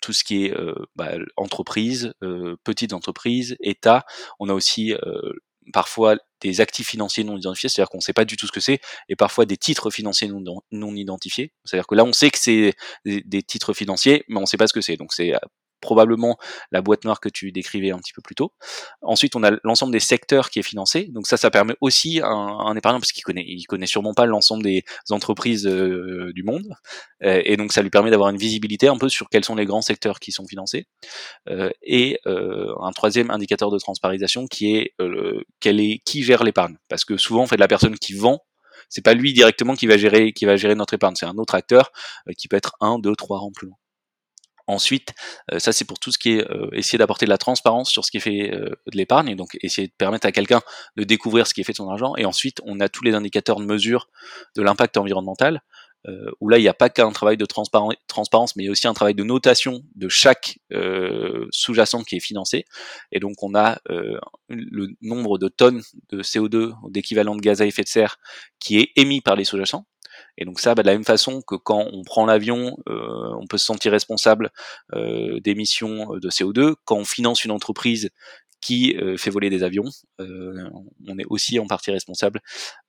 [0.02, 0.54] tout ce qui est
[0.96, 2.14] bah, entreprise,
[2.64, 4.06] petites entreprises, État.
[4.40, 4.94] On a aussi
[5.72, 8.60] parfois des actifs financiers non identifiés, c'est-à-dire qu'on ne sait pas du tout ce que
[8.60, 8.80] c'est,
[9.10, 11.54] et parfois des titres financiers non, identifiés.
[11.66, 12.74] C'est-à-dire que là, on sait que c'est
[13.06, 14.98] des, titres financiers, mais on ne sait pas ce que c'est.
[14.98, 15.34] Donc c'est
[15.80, 16.38] probablement
[16.72, 18.54] la boîte noire que tu décrivais un petit peu plus tôt.
[19.02, 21.10] Ensuite, on a l'ensemble des secteurs qui est financé.
[21.12, 24.26] Donc ça, ça permet aussi à un, épargnant, parce qu'il connaît, il connaît sûrement pas
[24.26, 26.74] l'ensemble des entreprises euh, du monde,
[27.24, 29.66] euh, et donc ça lui permet d'avoir une visibilité un peu sur quels sont les
[29.66, 30.88] grands secteurs qui sont financés.
[31.50, 34.94] Euh, et un troisième indicateur de transparisation qui est,
[35.60, 38.40] quel est qui gère l'épargne, parce que souvent, en fait, la personne qui vend
[38.88, 41.54] c'est pas lui directement qui va gérer qui va gérer notre épargne, c'est un autre
[41.56, 41.92] acteur
[42.38, 43.78] qui peut être un, deux, trois rangs plus loin.
[44.70, 45.16] Ensuite,
[45.52, 48.06] euh, ça c'est pour tout ce qui est euh, essayer d'apporter de la transparence sur
[48.06, 50.62] ce qui est fait euh, de l'épargne, et donc essayer de permettre à quelqu'un
[50.96, 52.14] de découvrir ce qui est fait de son argent.
[52.18, 54.10] Et ensuite, on a tous les indicateurs de mesure
[54.56, 55.64] de l'impact environnemental,
[56.40, 58.88] où là il n'y a pas qu'un travail de transparence, mais il y a aussi
[58.88, 60.60] un travail de notation de chaque
[61.52, 62.66] sous-jacent qui est financé.
[63.12, 63.80] Et donc on a
[64.48, 68.18] le nombre de tonnes de CO2, d'équivalent de gaz à effet de serre,
[68.60, 69.86] qui est émis par les sous-jacents.
[70.40, 73.46] Et donc ça, bah, de la même façon que quand on prend l'avion, euh, on
[73.46, 74.50] peut se sentir responsable
[74.96, 76.76] euh, d'émissions de CO2.
[76.86, 78.10] Quand on finance une entreprise
[78.62, 79.90] qui euh, fait voler des avions.
[80.20, 80.70] Euh,
[81.08, 82.42] on est aussi en partie responsable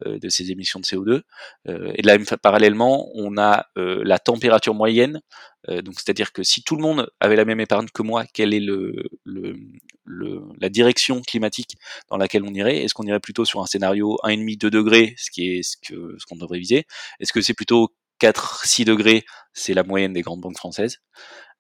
[0.06, 1.22] euh, de ces émissions de CO2.
[1.66, 5.20] et de la même parallèlement, on a la température moyenne.
[5.68, 8.60] donc, c'est-à-dire que si tout le monde avait la même épargne que moi, quelle est
[8.60, 9.56] le, le,
[10.04, 11.76] le la direction climatique
[12.10, 12.78] dans laquelle on irait?
[12.78, 15.76] Est-ce qu'on irait plutôt sur un scénario 1,5-2 degrés, ce qui est ce
[16.18, 16.86] ce qu'on devrait viser?
[17.20, 20.98] Est-ce que c'est plutôt 4-6 degrés, c'est la moyenne des grandes banques françaises.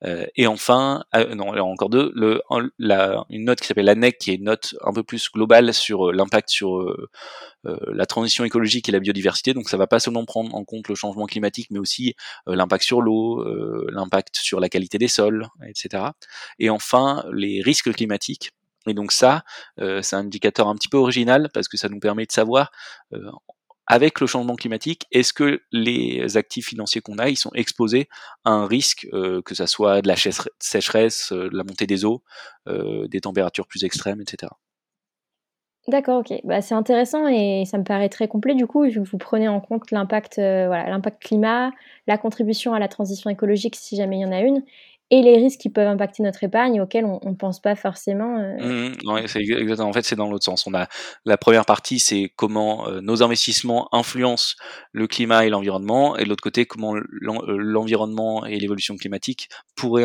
[0.04, 2.12] Euh, et enfin, euh, non, encore deux,
[3.28, 6.08] une note qui s'appelle la NEC, qui est une note un peu plus globale sur
[6.08, 6.80] euh, l'impact sur
[7.64, 9.52] la transition écologique et la biodiversité.
[9.54, 12.14] Donc ça va pas seulement prendre en compte le changement climatique, mais aussi
[12.46, 13.44] l'impact sur l'eau,
[13.90, 16.04] l'impact sur la qualité des sols, etc.
[16.58, 18.52] Et enfin, les risques climatiques.
[18.86, 19.44] Et donc ça,
[19.78, 22.70] c'est un indicateur un petit peu original parce que ça nous permet de savoir
[23.90, 28.08] avec le changement climatique, est-ce que les actifs financiers qu'on a, ils sont exposés
[28.44, 30.14] à un risque, euh, que ça soit de la
[30.60, 32.22] sécheresse, euh, de la montée des eaux,
[32.68, 34.52] euh, des températures plus extrêmes, etc.
[35.88, 36.38] D'accord, ok.
[36.44, 39.90] Bah, c'est intéressant et ça me paraît très complet du coup, vous prenez en compte
[39.90, 41.72] l'impact, l'impact climat,
[42.06, 44.62] la contribution à la transition écologique si jamais il y en a une,
[45.10, 48.38] et les risques qui peuvent impacter notre épargne auxquels on ne pense pas forcément.
[48.38, 49.88] Mmh c'est exactement.
[49.88, 50.66] En fait, c'est dans l'autre sens.
[50.66, 50.88] On a
[51.24, 54.54] la première partie, c'est comment nos investissements influencent
[54.92, 60.04] le climat et l'environnement, et de l'autre côté, comment l'environnement et l'évolution climatique pourraient,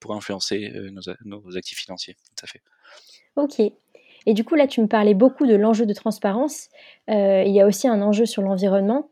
[0.00, 2.16] pourraient influencer nos, nos, actifs financiers.
[2.36, 2.62] Tout à fait.
[3.36, 3.60] Ok.
[4.26, 6.68] Et du coup, là, tu me parlais beaucoup de l'enjeu de transparence.
[7.08, 9.10] il y a aussi un enjeu sur l'environnement.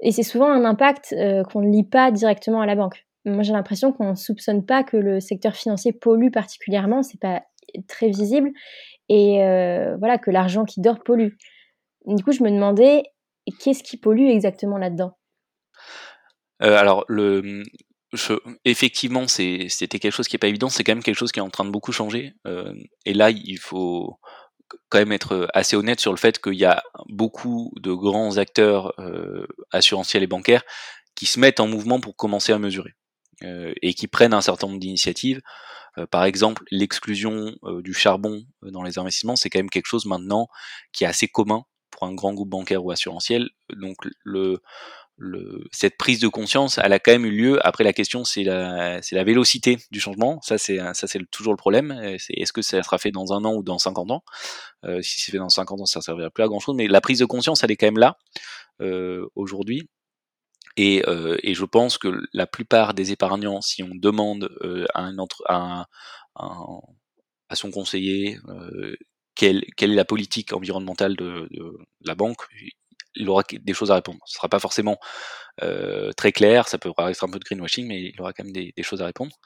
[0.00, 1.14] Et c'est souvent un impact
[1.50, 4.84] qu'on ne lit pas directement à la banque moi j'ai l'impression qu'on ne soupçonne pas
[4.84, 7.42] que le secteur financier pollue particulièrement, c'est pas
[7.88, 8.50] très visible,
[9.08, 11.32] et euh, voilà que l'argent qui dort pollue.
[12.06, 13.02] Du coup, je me demandais
[13.60, 15.16] qu'est-ce qui pollue exactement là-dedans?
[16.62, 17.62] Euh, Alors le
[18.64, 20.68] effectivement, c'était quelque chose qui n'est pas évident.
[20.68, 22.34] C'est quand même quelque chose qui est en train de beaucoup changer.
[22.46, 22.72] Euh,
[23.04, 24.20] et là, il faut
[24.88, 28.94] quand même être assez honnête sur le fait qu'il y a beaucoup de grands acteurs
[29.72, 30.62] assurantiels et bancaires
[31.16, 32.92] qui se mettent en mouvement pour commencer à mesurer.
[33.44, 35.40] Euh, et qui prennent un certain nombre d'initiatives.
[35.98, 40.06] Euh, par exemple, l'exclusion euh, du charbon dans les investissements, c'est quand même quelque chose
[40.06, 40.48] maintenant
[40.92, 43.50] qui est assez commun pour un grand groupe bancaire ou assurantiel.
[43.76, 44.60] Donc le,
[45.16, 47.66] le, cette prise de conscience, elle a quand même eu lieu.
[47.66, 50.40] Après, la question, c'est la, c'est la vélocité du changement.
[50.42, 52.16] Ça, c'est, ça, c'est toujours le problème.
[52.18, 54.24] C'est est-ce que ça sera fait dans un an ou dans 50 ans?
[54.84, 56.74] Euh, Si c'est fait dans 50 ans, ça ne servira plus à grand chose.
[56.76, 58.16] Mais la prise de conscience, elle est quand même là
[58.80, 59.88] euh, aujourd'hui.
[60.76, 65.02] Et, euh, et, je pense que la plupart des épargnants, si on demande euh, à,
[65.02, 65.86] un entre, à,
[66.36, 66.80] un,
[67.48, 68.96] à, son conseiller euh,
[69.36, 72.42] quelle, quelle, est la politique environnementale de, de, la banque,
[73.14, 74.18] il aura des choses à répondre.
[74.26, 74.98] Ce sera pas forcément
[75.62, 78.52] euh, très clair, ça peut être un peu de greenwashing, mais il aura quand même
[78.52, 79.36] des, des choses à répondre.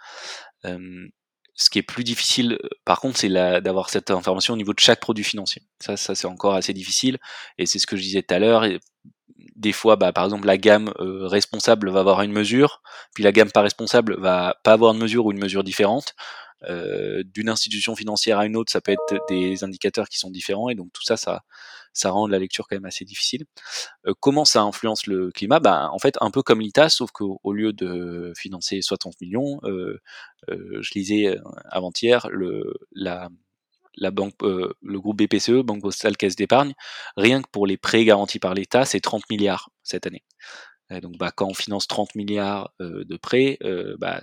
[0.64, 5.00] ce qui est plus difficile, par contre, c'est d'avoir cette information au niveau de chaque
[5.00, 5.62] produit financier.
[5.80, 7.18] Ça, ça c'est encore assez difficile,
[7.58, 8.64] et c'est ce que je disais tout à l'heure
[9.56, 12.82] des fois, bah, par exemple, la gamme euh, responsable va avoir une mesure,
[13.14, 16.14] puis la gamme pas responsable va pas avoir une mesure ou une mesure différente.
[16.64, 20.68] Euh, d'une institution financière à une autre, ça peut être des indicateurs qui sont différents,
[20.68, 23.44] et donc tout ça, ça, rend la lecture quand même assez difficile.
[24.06, 25.60] Euh, comment ça influence le climat?
[25.60, 29.60] Bah, En fait, un peu comme l'ITA, sauf qu'au lieu de financer 60 millions,
[30.48, 31.36] je lisais
[31.70, 32.26] avant-hier
[32.92, 33.28] la,
[34.00, 36.74] la banque, euh, le groupe BPCE, Banque Postale Caisse d'Épargne,
[37.16, 40.24] rien que pour les prêts garantis par l'État, c'est 30 milliards cette année.
[41.02, 44.20] donc bah, quand on finance 30 milliards euh, de prêts, euh, bah,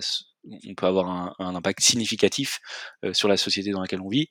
[0.68, 2.60] on peut avoir un, impact significatif
[3.12, 4.28] sur la société dans laquelle on vit.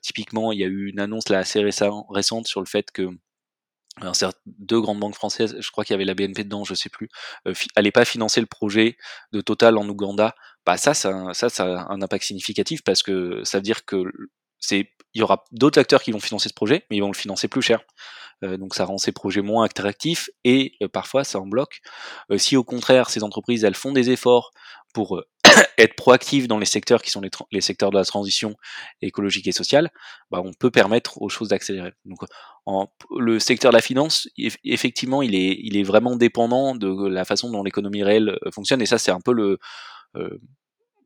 [0.00, 3.10] typiquement, il y a eu une annonce là assez récente sur le fait que
[4.46, 7.08] deux grandes banques françaises, je crois qu'il y avait la BNP dedans, je sais plus,
[7.46, 7.54] euh,
[7.92, 8.96] pas financer le projet
[9.32, 10.34] de Total en Ouganda.
[10.66, 14.04] Bah ça, ça, ça, ça a un impact significatif parce que ça veut dire que
[14.60, 17.16] c'est il y aura d'autres acteurs qui vont financer ce projet, mais ils vont le
[17.16, 17.80] financer plus cher.
[18.44, 21.80] Euh, donc ça rend ces projets moins attractifs et euh, parfois ça en bloque.
[22.30, 24.52] Euh, si au contraire ces entreprises elles font des efforts
[24.94, 25.20] pour
[25.78, 28.54] être proactives dans les secteurs qui sont les, secteurs de la transition
[29.02, 29.90] écologique et sociale,
[30.30, 31.92] bah, on peut permettre aux choses d'accélérer.
[32.04, 32.20] Donc
[32.64, 34.28] en, le secteur de la finance,
[34.64, 38.86] effectivement, il est, il est vraiment dépendant de la façon dont l'économie réelle fonctionne et
[38.86, 39.58] ça c'est un peu le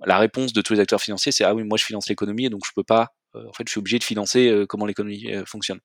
[0.05, 2.51] la réponse de tous les acteurs financiers, c'est ah oui moi je finance l'économie et
[2.51, 5.33] donc je peux pas euh, en fait, je suis obligé de financer euh, comment l'économie
[5.33, 5.81] euh, fonctionne.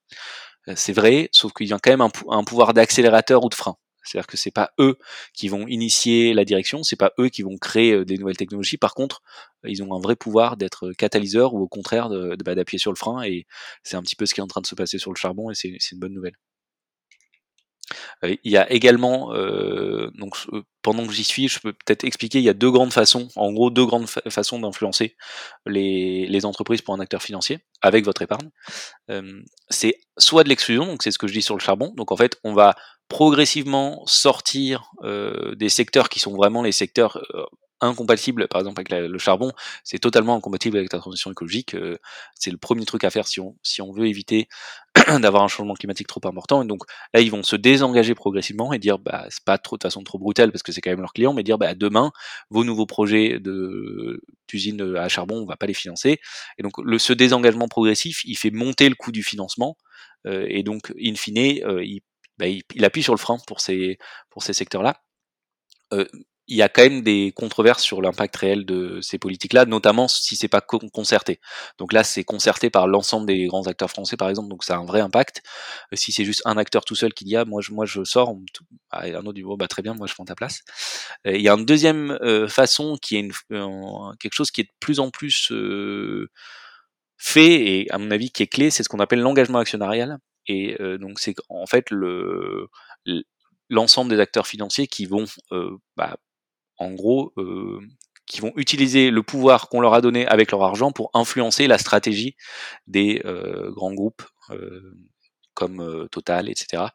[0.76, 3.76] c'est vrai, sauf qu'il y a quand même un, pouvoir d'accélérateur ou de frein.
[4.04, 4.98] C'est-à-dire que c'est pas eux
[5.34, 8.78] qui vont initier la direction, c'est pas eux qui vont créer des nouvelles technologies.
[8.78, 9.22] Par contre,
[9.66, 12.10] ils ont un vrai pouvoir d'être catalyseurs ou au contraire
[12.46, 13.24] bah, d'appuyer sur le frein.
[13.24, 13.46] Et
[13.84, 15.52] c'est un petit peu ce qui est en train de se passer sur le charbon
[15.52, 16.36] et c'est une bonne nouvelle.
[18.24, 20.36] Euh, il y a également, euh, donc
[20.82, 23.52] pendant que j'y suis, je peux peut-être expliquer, il y a deux grandes façons, en
[23.52, 25.16] gros deux grandes façons d'influencer
[25.66, 28.50] les, les, entreprises pour un acteur financier avec votre épargne.
[29.12, 32.12] Euh, c'est soit de l'exclusion, donc c'est ce que je dis sur le charbon, donc
[32.12, 32.76] en fait on va
[33.10, 37.46] progressivement sortir euh, des secteurs qui sont vraiment les secteurs euh,
[37.82, 39.52] incompatibles, par exemple avec le charbon,
[39.84, 41.76] c'est totalement incompatible avec la transition écologique.
[41.76, 41.98] Euh,
[42.36, 44.48] c'est le premier truc à faire si on, si on veut éviter
[45.22, 46.64] d'avoir un changement climatique trop important.
[46.64, 49.84] Et donc là, ils vont se désengager progressivement et dire, bah, c'est pas trop de
[49.84, 52.12] façon trop brutale parce que c'est quand même leur client, mais dire, bah, demain,
[52.50, 56.20] vos nouveaux projets de d'usine à charbon, on va pas les financer.
[56.58, 59.78] Et donc le, ce désengagement progressif, il fait monter le coût du financement.
[60.26, 62.02] Euh, et donc, in fine, euh, il,
[62.38, 63.98] bah, il, appuie sur le frein pour ces
[64.30, 65.02] pour ces secteurs-là.
[65.94, 66.06] Euh,
[66.48, 70.38] il y a quand même des controverses sur l'impact réel de ces politiques-là, notamment si
[70.38, 71.42] c'est pas concerté.
[71.78, 74.78] Donc là, c'est concerté par l'ensemble des grands acteurs français, par exemple, donc ça a
[74.78, 75.42] un vrai impact.
[75.92, 78.04] Euh, si c'est juste un acteur tout seul qui dit ah moi je moi je
[78.06, 78.34] sors,
[78.92, 80.62] ah, un autre dit bah très bien, moi je prends ta place.
[81.28, 83.34] Euh, il y a une deuxième euh, façon qui est une,
[84.20, 85.52] quelque chose qui est de plus en plus
[87.18, 90.18] fait et à mon avis qui est clé, c'est ce qu'on appelle l'engagement actionnarial.
[90.48, 92.70] Et donc c'est en fait le
[93.70, 95.26] l'ensemble des acteurs financiers qui vont
[95.98, 96.18] bah,
[96.78, 97.80] en gros, euh,
[98.26, 101.78] qui vont utiliser le pouvoir qu'on leur a donné avec leur argent pour influencer la
[101.78, 102.36] stratégie
[102.86, 103.22] des
[103.70, 104.22] grands groupes
[105.54, 106.88] comme Total, etc.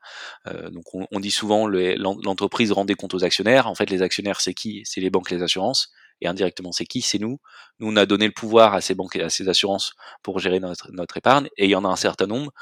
[0.71, 3.67] donc on, dit souvent l'entreprise rend des comptes aux actionnaires.
[3.67, 4.83] En fait, les actionnaires, c'est qui?
[4.85, 5.91] C'est les banques, les assurances.
[6.23, 7.03] Et indirectement, c'est qui?
[7.03, 7.39] C'est nous.
[7.81, 10.61] Nous, on a donné le pouvoir à ces banques et à ces assurances pour gérer
[10.61, 11.49] notre, épargne.
[11.57, 12.53] Et il y en a un certain nombre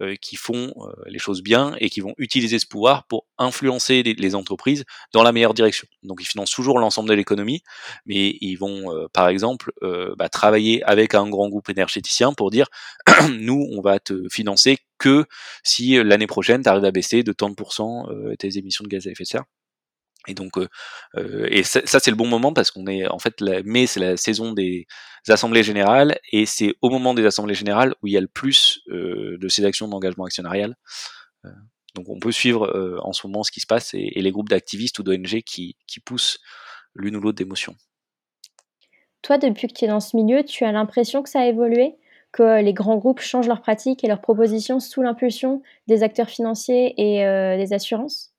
[0.00, 4.04] euh, qui font euh, les choses bien et qui vont utiliser ce pouvoir pour influencer
[4.04, 5.88] les, entreprises dans la meilleure direction.
[6.04, 7.62] Donc, ils financent toujours l'ensemble de l'économie,
[8.06, 9.72] mais ils vont, euh, par exemple,
[10.16, 12.68] bah, travailler avec un grand groupe énergéticien pour dire,
[13.40, 15.24] nous, on va te financer que
[15.64, 18.06] si l'année prochaine, tu arrives à baisser de tant de pourcents
[18.38, 19.44] tes émissions de gaz à effet de serre.
[20.28, 23.62] Et donc, euh, et ça, c'est le bon moment parce qu'on est en fait la,
[23.62, 24.86] mai, c'est la saison des
[25.26, 28.80] assemblées générales et c'est au moment des assemblées générales où il y a le plus
[28.90, 30.76] euh, de ces actions d'engagement actionnarial.
[31.94, 34.98] donc, on peut suivre en ce moment ce qui se passe et, les groupes d'activistes
[34.98, 36.38] ou d'ONG qui, qui poussent
[36.94, 37.74] l'une ou l'autre d'émotion.
[39.22, 41.96] Toi, depuis que tu es dans ce milieu, tu as l'impression que ça a évolué?
[42.30, 46.94] Que les grands groupes changent leurs pratiques et leurs propositions sous l'impulsion des acteurs financiers
[46.98, 48.34] et des assurances?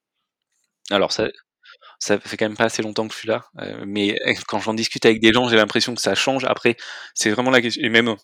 [0.91, 1.28] Alors, ça,
[2.00, 4.74] ça fait quand même pas assez longtemps que je suis là, euh, mais quand j'en
[4.74, 6.46] discute avec des gens, j'ai l'impression que ça change.
[6.46, 6.78] Après,
[7.13, 7.84] c'est vraiment la question.
[7.84, 8.15] Et même,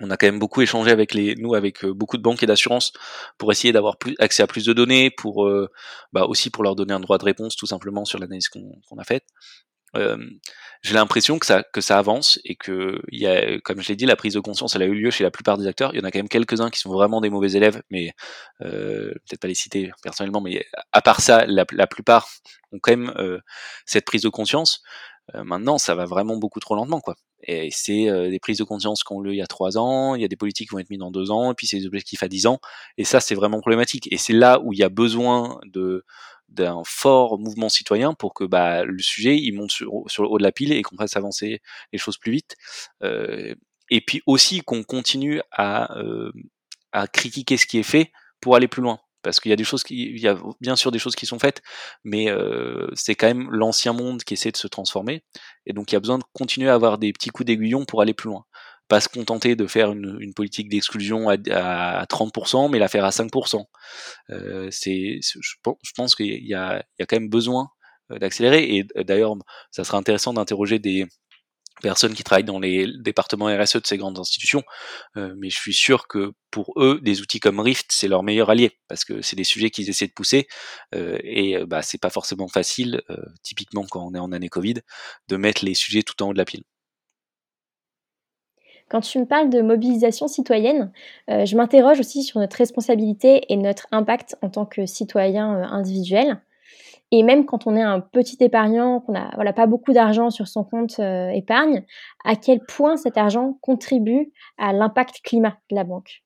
[0.00, 2.46] on a quand même beaucoup échangé avec les, nous, avec euh, beaucoup de banques et
[2.46, 2.92] d'assurances
[3.38, 5.70] pour essayer d'avoir plus accès à plus de données, pour euh,
[6.12, 9.04] bah aussi pour leur donner un droit de réponse tout simplement sur l'analyse qu'on a
[9.04, 9.24] faite
[9.94, 13.96] j'ai l'impression que ça que ça avance et que il y a, comme je l'ai
[13.96, 15.94] dit, la prise de conscience, elle a eu lieu chez la plupart des acteurs.
[15.94, 18.12] Il y en a quand même quelques-uns qui sont vraiment des mauvais élèves, mais
[18.62, 22.28] euh, peut-être pas les citer personnellement, mais à part ça, la, plupart
[22.72, 23.38] ont quand même euh,
[23.86, 24.82] cette prise de conscience.
[25.34, 27.14] Euh, maintenant, ça va vraiment beaucoup trop lentement, quoi.
[27.44, 30.14] Et c'est euh, des prises de conscience qui ont lieu il y a trois ans,
[30.14, 31.78] il y a des politiques qui vont être mises dans deux ans, et puis c'est
[31.78, 32.60] des objectifs à dix ans.
[32.98, 34.12] Et ça, c'est vraiment problématique.
[34.12, 36.04] Et c'est là où il y a besoin de
[36.52, 40.38] d'un fort mouvement citoyen pour que bah, le sujet il monte sur, sur, le haut
[40.38, 41.60] de la pile et qu'on fasse avancer
[41.92, 42.56] les choses plus vite.
[43.02, 43.54] Euh,
[43.90, 46.32] et puis aussi qu'on continue à, euh,
[46.92, 49.00] à critiquer ce qui est fait pour aller plus loin.
[49.22, 51.26] Parce qu'il y a des choses qui, il y a bien sûr des choses qui
[51.26, 51.62] sont faites,
[52.02, 55.22] mais euh, c'est quand même l'ancien monde qui essaie de se transformer.
[55.64, 58.02] Et donc il y a besoin de continuer à avoir des petits coups d'aiguillon pour
[58.02, 58.44] aller plus loin
[58.92, 63.08] pas se contenter de faire une, politique d'exclusion à, à, 30%, mais la faire à
[63.08, 63.64] 5%.
[64.28, 67.70] Euh, je, pense qu'il y a, quand même besoin
[68.10, 68.76] euh, d'accélérer.
[68.76, 69.34] Et euh, d'ailleurs,
[69.70, 71.06] ça serait intéressant d'interroger des
[71.80, 74.62] personnes qui travaillent dans les départements RSE de ces grandes institutions,
[75.16, 78.78] mais je suis sûr que pour eux, des outils comme Rift, c'est leur meilleur allié,
[78.88, 80.46] parce que c'est des sujets qu'ils essaient de pousser,
[80.92, 83.02] et bah, c'est pas forcément facile,
[83.42, 84.74] typiquement quand on est en année Covid,
[85.28, 86.62] de mettre les sujets tout en haut de la pile.
[88.92, 90.92] Quand tu me parles de mobilisation citoyenne,
[91.30, 95.62] euh, je m'interroge aussi sur notre responsabilité et notre impact en tant que citoyen euh,
[95.64, 96.42] individuel.
[97.10, 100.62] Et même quand on est un petit épargnant, qu'on n'a pas beaucoup d'argent sur son
[100.62, 101.86] compte euh, épargne,
[102.26, 106.21] à quel point cet argent contribue à l'impact climat de la banque?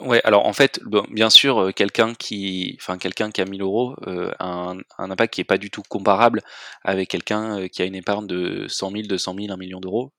[0.00, 4.44] Ouais, alors en fait, bien sûr, quelqu'un qui, enfin quelqu'un qui a 1000 euros a
[4.46, 6.40] un, un, impact qui est pas du tout comparable
[6.84, 10.12] avec quelqu'un qui a une épargne de 100 000, 200 000, 1 million d'euros.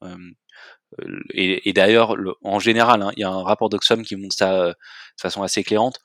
[1.01, 4.54] Euh, et, d'ailleurs, en général, hein, il y a un rapport d'Oxfam qui montre ça
[4.62, 5.99] euh, de façon assez éclairante.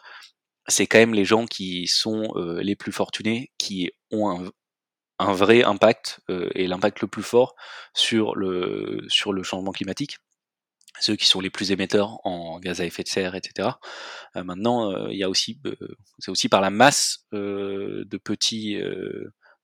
[0.68, 4.50] C'est quand même les gens qui sont euh, les plus fortunés qui ont un,
[5.20, 6.20] un vrai impact
[6.54, 7.54] et l'impact le plus fort
[7.94, 10.18] sur le, sur le changement climatique
[10.98, 13.68] ceux qui sont les plus émetteurs en gaz à effet de serre, etc.
[14.34, 15.60] maintenant, il y a aussi,
[16.18, 18.76] c'est aussi par la masse de petits,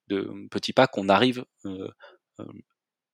[0.09, 1.45] de petits pas qu'on arrive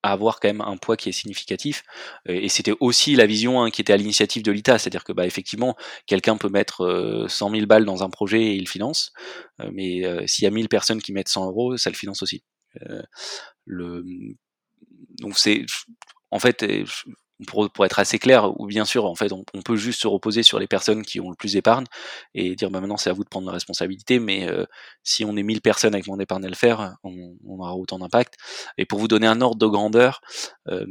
[0.03, 1.85] à avoir quand même un poids qui est significatif.
[2.27, 5.27] Et c'était aussi la vision hein, qui était à l'initiative de l'ITA, c'est-à-dire que bah,
[5.27, 9.12] effectivement, quelqu'un peut mettre euh, 100 000 balles dans un projet et il finance,
[9.61, 12.22] euh, mais euh, s'il y a 1000 personnes qui mettent 100 euros, ça le finance
[12.22, 12.42] aussi.
[12.83, 13.03] Euh,
[13.64, 14.05] le...
[15.20, 15.64] Donc c'est,
[16.31, 16.64] en fait,
[17.47, 20.42] pour, pour, être assez clair, ou bien sûr, en fait, on, peut juste se reposer
[20.42, 21.85] sur les personnes qui ont le plus d'épargne
[22.35, 24.64] et dire, bah maintenant, c'est à vous de prendre la responsabilité, mais euh,
[25.03, 28.35] si on est 1000 personnes avec moins d'épargne à le faire, on, aura autant d'impact.
[28.79, 30.21] Et pour vous donner un ordre de grandeur,
[30.68, 30.87] euh,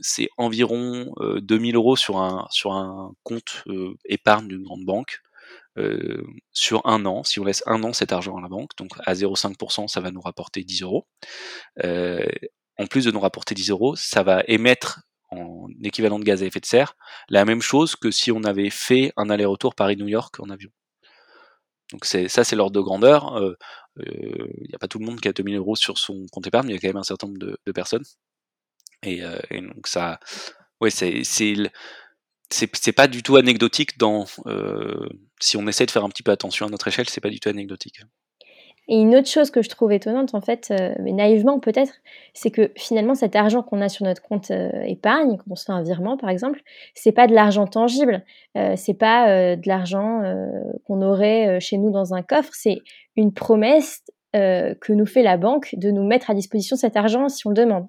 [0.00, 5.20] c'est environ euh, 2000 euros sur un, sur un compte euh, épargne d'une grande banque.
[5.78, 8.90] Euh, sur un an, si on laisse un an cet argent à la banque, donc
[9.06, 11.06] à 0,5%, ça va nous rapporter 10 euros.
[11.82, 15.00] en plus de nous rapporter 10 euros, ça va émettre
[15.30, 16.96] en équivalent de gaz à effet de serre,
[17.28, 20.70] la même chose que si on avait fait un aller-retour Paris-New York en avion.
[21.92, 23.32] Donc ça, c'est l'ordre de grandeur.
[23.96, 26.26] Il euh, n'y euh, a pas tout le monde qui a 2000 euros sur son
[26.30, 28.04] compte épargne, il y a quand même un certain nombre de, de personnes.
[29.02, 30.20] Et, euh, et, donc ça,
[30.80, 31.22] ouais, c'est
[32.52, 35.08] c'est pas du tout anecdotique dans euh,
[35.40, 37.40] si on essaie de faire un petit peu attention à notre échelle, c'est pas du
[37.40, 38.00] tout anecdotique.
[38.92, 41.92] Et une autre chose que je trouve étonnante, en fait, euh, mais naïvement peut-être,
[42.34, 45.64] c'est que finalement cet argent qu'on a sur notre compte euh, épargne, quand on se
[45.64, 46.60] fait un virement par exemple,
[46.94, 48.24] c'est pas de l'argent tangible,
[48.58, 50.22] euh, c'est pas de l'argent
[50.86, 52.78] qu'on aurait chez nous dans un coffre, c'est
[53.14, 57.46] une promesse que nous fait la banque de nous mettre à disposition cet argent si
[57.46, 57.86] on le demande.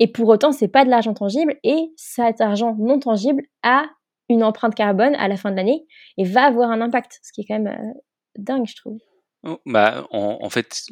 [0.00, 3.84] Et pour autant, c'est pas de l'argent tangible et cet argent non tangible a
[4.30, 5.84] une empreinte carbone à la fin de l'année
[6.16, 7.94] et va avoir un impact, ce qui est quand même
[8.38, 8.98] dingue, je trouve.
[9.46, 10.84] Oh, bah, en, fait,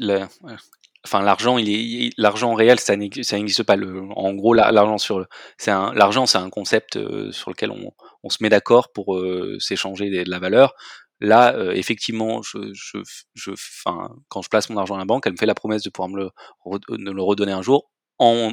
[1.04, 3.76] enfin l'argent, il est l'argent réel, ça n'existe pas.
[3.76, 5.26] Le, en gros, l'argent sur,
[5.56, 7.92] c'est un l'argent, c'est un concept euh, sur lequel on,
[8.22, 10.74] on se met d'accord pour euh, s'échanger de la valeur.
[11.20, 12.98] Là, euh, effectivement, je, je,
[13.34, 13.52] je,
[14.28, 16.10] quand je place mon argent à la banque, elle me fait la promesse de pouvoir
[16.10, 16.30] me le,
[17.12, 17.90] le redonner un jour.
[18.18, 18.52] En,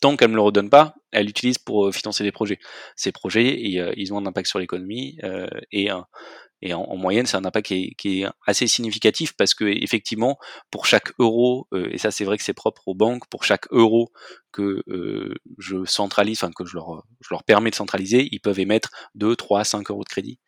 [0.00, 2.58] tant qu'elle me le redonne pas, elle l'utilise pour financer des projets.
[2.96, 5.18] Ces projets, ils ont un impact sur l'économie
[5.72, 5.90] et
[6.62, 10.38] et en, moyenne, c'est un impact qui est, assez significatif parce que effectivement,
[10.70, 13.66] pour chaque euro, euh, et ça c'est vrai que c'est propre aux banques, pour chaque
[13.72, 14.10] euro
[14.52, 18.58] que euh, je centralise, enfin que je leur, je leur permets de centraliser, ils peuvent
[18.58, 20.40] émettre 2, 3, 5 euros de crédit.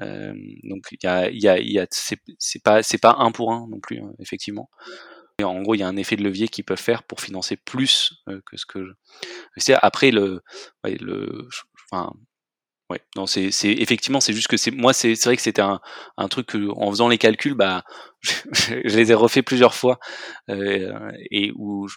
[0.00, 0.32] Euh,
[0.62, 3.66] donc il y a, y a, y a c'est pas c'est pas un pour un
[3.68, 4.70] non plus, hein, effectivement.
[5.42, 8.12] En gros, il y a un effet de levier qu'ils peuvent faire pour financer plus
[8.46, 8.84] que ce que
[9.56, 9.72] je.
[9.82, 10.42] Après le,
[10.84, 11.48] le,
[11.90, 12.12] enfin,
[12.90, 15.60] Ouais, non, c'est, c'est effectivement, c'est juste que c'est moi, c'est, c'est vrai que c'était
[15.60, 15.78] un,
[16.16, 17.84] un truc que, en faisant les calculs, bah,
[18.22, 19.98] je, les ai refait plusieurs fois
[20.48, 21.96] euh, et où je,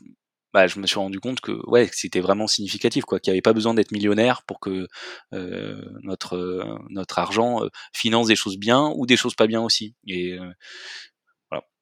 [0.54, 3.42] bah, je me suis rendu compte que ouais, c'était vraiment significatif, quoi, qu'il n'y avait
[3.42, 4.88] pas besoin d'être millionnaire pour que
[5.34, 9.96] euh, notre notre argent euh, finance des choses bien ou des choses pas bien aussi.
[10.08, 10.52] Et euh.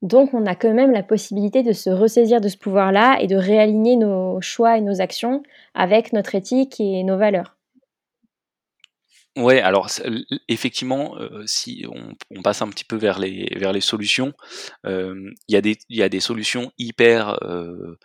[0.02, 3.36] Donc, on a quand même la possibilité de se ressaisir de ce pouvoir-là et de
[3.36, 5.44] réaligner nos choix et nos actions
[5.74, 7.58] avec notre éthique et nos valeurs.
[9.38, 9.88] Ouais, alors
[10.48, 14.34] effectivement, euh, si on, passe un petit peu vers les solutions,
[14.86, 17.98] il y a des il y a des solutions hyper euh,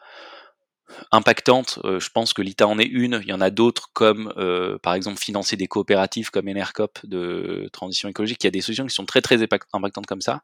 [1.11, 1.79] impactante.
[1.85, 3.21] Euh, je pense que l'ITA en est une.
[3.23, 7.69] Il y en a d'autres comme, euh, par exemple, financer des coopératives comme Enercop de
[7.73, 8.43] transition écologique.
[8.43, 10.43] Il y a des solutions qui sont très très impactantes comme ça.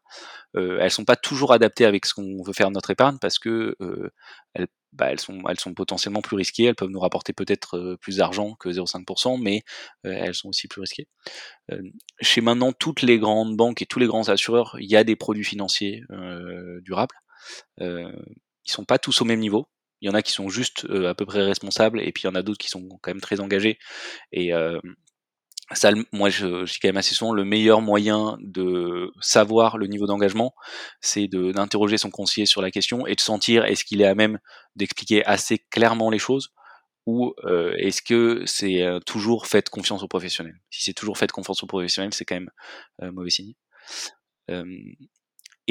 [0.55, 3.39] Euh, elles sont pas toujours adaptées avec ce qu'on veut faire de notre épargne parce
[3.39, 4.11] que euh,
[4.53, 6.65] elles, bah, elles, sont, elles sont potentiellement plus risquées.
[6.65, 9.63] Elles peuvent nous rapporter peut-être plus d'argent que 0,5%, mais
[10.03, 11.07] elles sont aussi plus risquées.
[12.19, 15.15] chez maintenant toutes les grandes banques et tous les grands assureurs, il y a des
[15.15, 16.03] produits financiers
[16.83, 17.15] durables.
[17.79, 18.11] ils
[18.65, 19.67] sont pas tous au même niveau.
[20.01, 22.27] Il y en a qui sont juste euh, à peu près responsables, et puis il
[22.27, 23.77] y en a d'autres qui sont quand même très engagés.
[24.31, 24.79] Et euh,
[25.73, 29.87] ça, moi, je, je, dis quand même assez souvent, le meilleur moyen de savoir le
[29.87, 30.53] niveau d'engagement,
[30.99, 34.39] c'est d'interroger son conseiller sur la question et de sentir est-ce qu'il est à même
[34.75, 36.51] d'expliquer assez clairement les choses
[37.05, 41.31] ou euh, est-ce que c'est euh, toujours fait confiance aux professionnels Si c'est toujours fait
[41.31, 42.51] confiance aux professionnels, c'est quand même
[43.01, 43.53] euh, mauvais signe.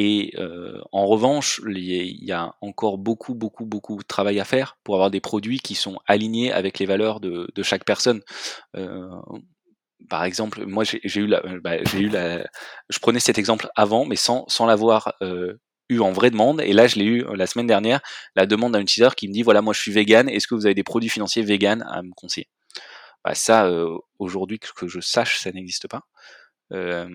[0.02, 4.78] Et euh, en revanche, il y a encore beaucoup, beaucoup, beaucoup de travail à faire
[4.82, 8.22] pour avoir des produits qui sont alignés avec les valeurs de, chaque personne.
[8.76, 9.10] Euh,
[10.08, 12.46] par exemple, moi j'ai eu la, bah, j'ai eu la,
[12.88, 16.62] je prenais cet exemple avant, mais sans, sans l'avoir euh, eu en vraie demande.
[16.62, 18.00] Et là, je l'ai eu la semaine dernière,
[18.36, 20.64] la demande d'un utilisateur qui me dit voilà, moi je suis vegan, est-ce que vous
[20.64, 22.48] avez des produits financiers vegan à me conseiller?
[23.22, 26.00] Bah, Ça, euh, aujourd'hui que je sache, ça n'existe pas.
[26.72, 27.06] Euh,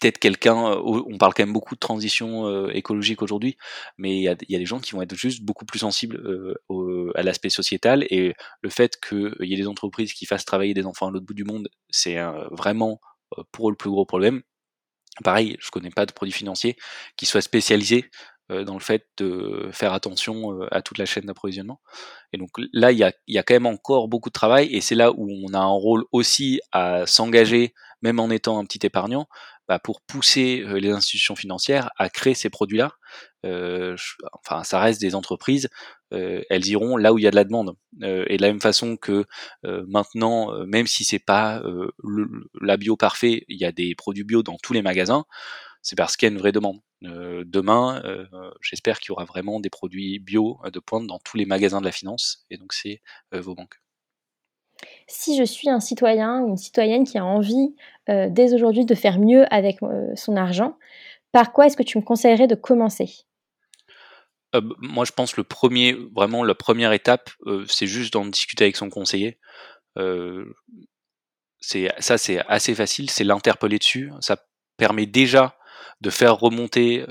[0.00, 3.56] peut-être quelqu'un, euh, on parle quand même beaucoup de transition euh, écologique aujourd'hui,
[3.98, 6.16] mais il y a, des gens qui vont être juste beaucoup plus sensibles
[6.70, 10.74] euh, à l'aspect sociétal et le fait qu'il y ait des entreprises qui fassent travailler
[10.74, 12.16] des enfants à l'autre bout du monde, c'est
[12.50, 13.00] vraiment
[13.52, 14.42] pour eux le plus gros problème.
[15.22, 16.76] Pareil, je connais pas de produits financiers
[17.16, 18.10] qui soient spécialisés
[18.48, 21.80] dans le fait de faire attention à toute la chaîne d'approvisionnement.
[22.32, 24.80] Et donc là, il y a, y a, quand même encore beaucoup de travail, et
[24.80, 28.84] c'est là où on a un rôle aussi à s'engager, même en étant un petit
[28.84, 29.28] épargnant,
[29.70, 32.90] bah, pour pousser les institutions financières à créer ces produits-là.
[33.46, 33.96] Euh,
[34.32, 35.68] enfin, ça reste des entreprises,
[36.12, 37.76] euh, elles iront là où il y a de la demande.
[38.02, 39.26] Euh, et de la même façon que
[39.62, 41.62] maintenant, même si c'est pas
[42.02, 42.28] le,
[42.60, 45.24] la bio parfait, il y a des produits bio dans tous les magasins.
[45.82, 46.80] C'est parce qu'il y a une vraie demande.
[47.02, 48.02] demain,
[48.60, 51.86] j'espère qu'il y aura vraiment des produits bio de pointe dans tous les magasins de
[51.86, 53.02] la finance, et donc c'est
[53.32, 53.80] vos banques
[55.06, 57.74] si je suis un citoyen ou une citoyenne qui a envie
[58.08, 60.78] euh, dès aujourd'hui de faire mieux avec euh, son argent,
[61.32, 63.10] par quoi est-ce que tu me conseillerais de commencer?
[64.54, 67.30] Euh, Moi, je pense le premier, vraiment la première étape,
[67.66, 69.38] c'est juste d'en discuter avec son conseiller.
[69.96, 74.12] ça, c'est assez facile, c'est l'interpeller dessus.
[74.20, 74.36] Ça
[74.76, 75.56] permet déjà
[76.00, 77.04] de faire remonter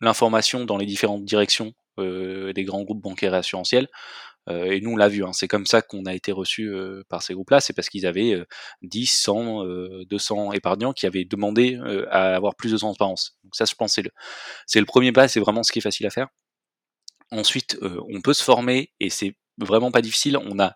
[0.00, 3.88] l'information dans les différentes directions des grands groupes bancaires et assurantiels
[4.48, 6.72] et nous on l'a vu, hein, c'est comme ça qu'on a été reçu
[7.08, 8.42] par ces groupes-là, c'est parce qu'ils avaient
[8.82, 9.64] 10, 100,
[10.08, 11.78] 200 épargnants qui avaient demandé
[12.10, 13.38] à avoir plus de transparence.
[13.44, 14.10] Donc ça, je pense, c'est le,
[14.66, 16.28] c'est le premier pas, c'est vraiment ce qui est facile à faire.
[17.30, 20.38] Ensuite, on peut se former et c'est vraiment pas difficile.
[20.38, 20.74] On a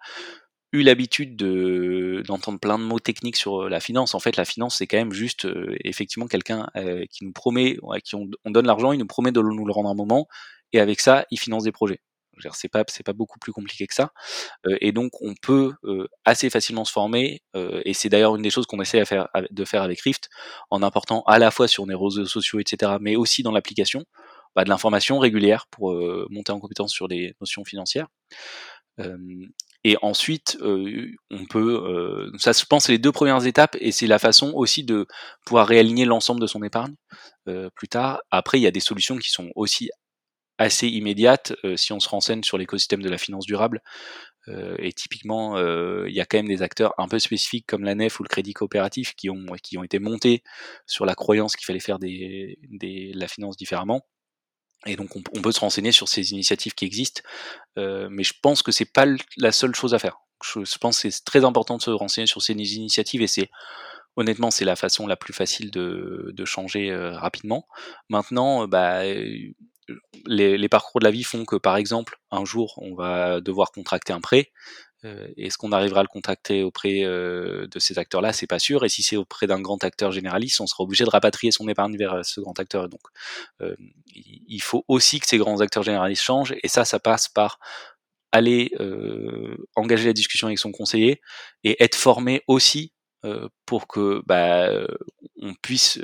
[0.72, 4.14] eu l'habitude de d'entendre plein de mots techniques sur la finance.
[4.14, 5.46] En fait, la finance, c'est quand même juste
[5.84, 6.66] effectivement quelqu'un
[7.10, 9.90] qui nous promet, à qui on, donne l'argent, il nous promet de nous le rendre
[9.90, 10.28] un moment,
[10.72, 12.00] et avec ça, il finance des projets.
[12.52, 14.12] C'est pas c'est pas beaucoup plus compliqué que ça,
[14.80, 15.72] et donc on peut
[16.24, 19.02] assez facilement se former, et c'est d'ailleurs une des choses qu'on essaie
[19.50, 20.28] de faire avec Rift,
[20.70, 24.04] en apportant à la fois sur les réseaux sociaux, etc., mais aussi dans l'application,
[24.54, 25.94] bah, de l'information régulière pour
[26.30, 28.08] monter en compétence sur les notions financières.
[29.84, 34.18] Et ensuite, on peut, ça je pense c'est les deux premières étapes et c'est la
[34.18, 35.06] façon aussi de
[35.44, 36.94] pouvoir réaligner l'ensemble de son épargne
[37.74, 38.20] plus tard.
[38.30, 39.90] Après, il y a des solutions qui sont aussi
[40.62, 43.80] assez immédiates si on se renseigne sur l'écosystème de la finance durable.
[44.78, 48.20] et typiquement, il y a quand même des acteurs un peu spécifiques comme la NEF
[48.20, 50.42] ou le Crédit Coopératif qui ont, qui ont été montés
[50.86, 54.02] sur la croyance qu'il fallait faire des, des, la finance différemment.
[54.86, 57.22] Et donc on, peut se renseigner sur ces initiatives qui existent,
[57.78, 59.06] euh, mais je pense que c'est pas
[59.36, 60.18] la seule chose à faire.
[60.44, 63.48] Je, pense que c'est très important de se renseigner sur ces initiatives et c'est
[64.16, 67.68] honnêtement c'est la façon la plus facile de, de changer euh, rapidement.
[68.08, 69.02] Maintenant, bah,
[70.26, 74.12] les, parcours de la vie font que par exemple un jour on va devoir contracter
[74.12, 74.50] un prêt.
[75.04, 78.32] Euh, Est-ce qu'on arrivera à le contacter auprès euh, de ces acteurs-là?
[78.32, 78.84] C'est pas sûr.
[78.84, 81.96] Et si c'est auprès d'un grand acteur généraliste, on sera obligé de rapatrier son épargne
[81.96, 82.88] vers euh, ce grand acteur.
[82.88, 83.00] Donc,
[84.14, 86.54] il faut aussi que ces grands acteurs généralistes changent.
[86.62, 87.58] Et ça, ça passe par
[88.32, 88.72] aller
[89.76, 91.20] engager la discussion avec son conseiller
[91.64, 92.92] et être formé aussi
[93.66, 94.68] pour que bah,
[95.40, 95.98] on puisse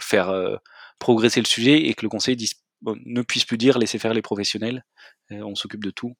[0.00, 0.58] faire
[0.98, 2.36] progresser le sujet et que le conseiller
[2.82, 4.84] ne puisse plus dire laissez faire les professionnels,
[5.30, 6.14] on s'occupe de tout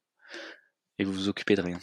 [0.98, 1.78] et vous vous occupez de rien.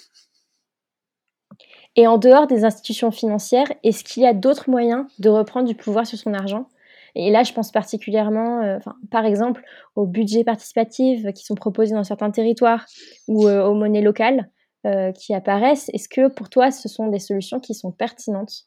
[1.95, 5.75] Et en dehors des institutions financières, est-ce qu'il y a d'autres moyens de reprendre du
[5.75, 6.69] pouvoir sur son argent?
[7.15, 8.77] Et là, je pense particulièrement, euh,
[9.09, 9.63] par exemple,
[9.95, 12.85] aux budgets participatifs qui sont proposés dans certains territoires
[13.27, 14.51] ou euh, aux monnaies locales
[14.85, 15.89] euh, qui apparaissent.
[15.93, 18.65] Est-ce que pour toi, ce sont des solutions qui sont pertinentes?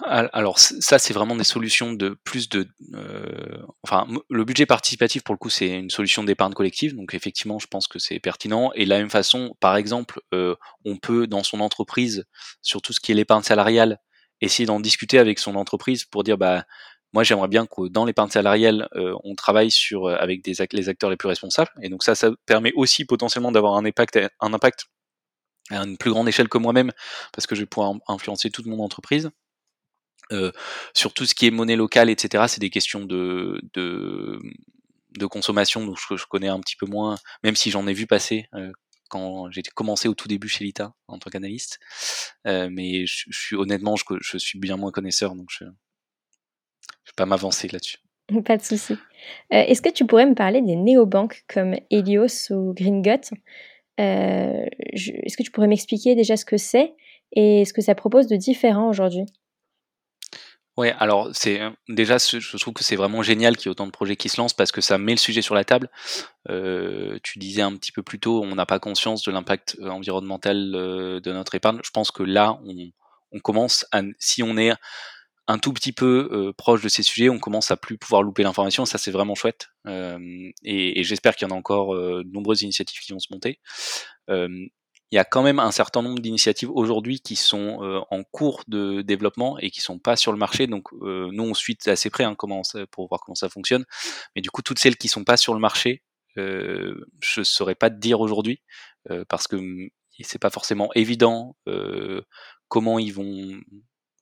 [0.00, 2.66] Alors ça, c'est vraiment des solutions de plus de...
[2.94, 7.58] Euh, enfin, le budget participatif, pour le coup, c'est une solution d'épargne collective, donc effectivement,
[7.58, 8.72] je pense que c'est pertinent.
[8.74, 12.24] Et de la même façon, par exemple, euh, on peut, dans son entreprise,
[12.62, 13.98] sur tout ce qui est l'épargne salariale,
[14.40, 16.64] essayer d'en discuter avec son entreprise pour dire, bah,
[17.12, 21.10] moi, j'aimerais bien que dans l'épargne salariale, euh, on travaille sur avec des, les acteurs
[21.10, 21.70] les plus responsables.
[21.82, 24.86] Et donc ça, ça permet aussi potentiellement d'avoir un impact, un impact
[25.70, 26.92] à une plus grande échelle que moi-même,
[27.32, 29.30] parce que je vais pouvoir influencer toute mon entreprise.
[30.32, 30.50] Euh,
[30.94, 35.98] sur tout ce qui est monnaie locale, etc., c'est des questions de, de, consommation, donc
[35.98, 38.72] je, connais un petit peu moins, même si j'en ai vu passer euh,
[39.08, 41.78] quand j'ai commencé au tout début chez Lita en tant qu'analyste.
[42.46, 47.14] Euh, mais je, suis honnêtement, je, je, suis bien moins connaisseur, donc je ne vais
[47.16, 47.98] pas m'avancer là-dessus.
[48.44, 48.96] Pas de souci.
[49.50, 53.30] Est-ce que tu pourrais me parler des néobanques comme Helios ou Gringot
[54.00, 56.94] euh, Est-ce que tu pourrais m'expliquer déjà ce que c'est
[57.34, 59.26] et ce que ça propose de différent aujourd'hui?
[60.78, 63.90] Ouais, alors c'est déjà je trouve que c'est vraiment génial qu'il y ait autant de
[63.90, 65.90] projets qui se lancent parce que ça met le sujet sur la table.
[66.48, 69.90] Euh, tu disais un petit peu plus tôt, on n'a pas conscience de l'impact euh,
[69.90, 71.78] environnemental euh, de notre épargne.
[71.84, 72.74] Je pense que là, on,
[73.32, 74.72] on commence à, si on est
[75.46, 78.42] un tout petit peu euh, proche de ces sujets, on commence à plus pouvoir louper
[78.42, 78.86] l'information.
[78.86, 79.68] Ça, c'est vraiment chouette.
[79.86, 80.18] Euh,
[80.62, 83.60] et, et j'espère qu'il y en a encore de nombreuses initiatives qui vont se monter
[85.12, 88.62] il y a quand même un certain nombre d'initiatives aujourd'hui qui sont euh, en cours
[88.66, 90.66] de développement et qui sont pas sur le marché.
[90.66, 93.84] Donc euh, nous on suit assez près hein, comment pour voir comment ça fonctionne.
[94.34, 96.02] Mais du coup toutes celles qui sont pas sur le marché,
[96.38, 98.62] euh, je saurais pas te dire aujourd'hui
[99.10, 99.56] euh, parce que
[100.20, 102.22] c'est pas forcément évident euh,
[102.68, 103.60] comment ils vont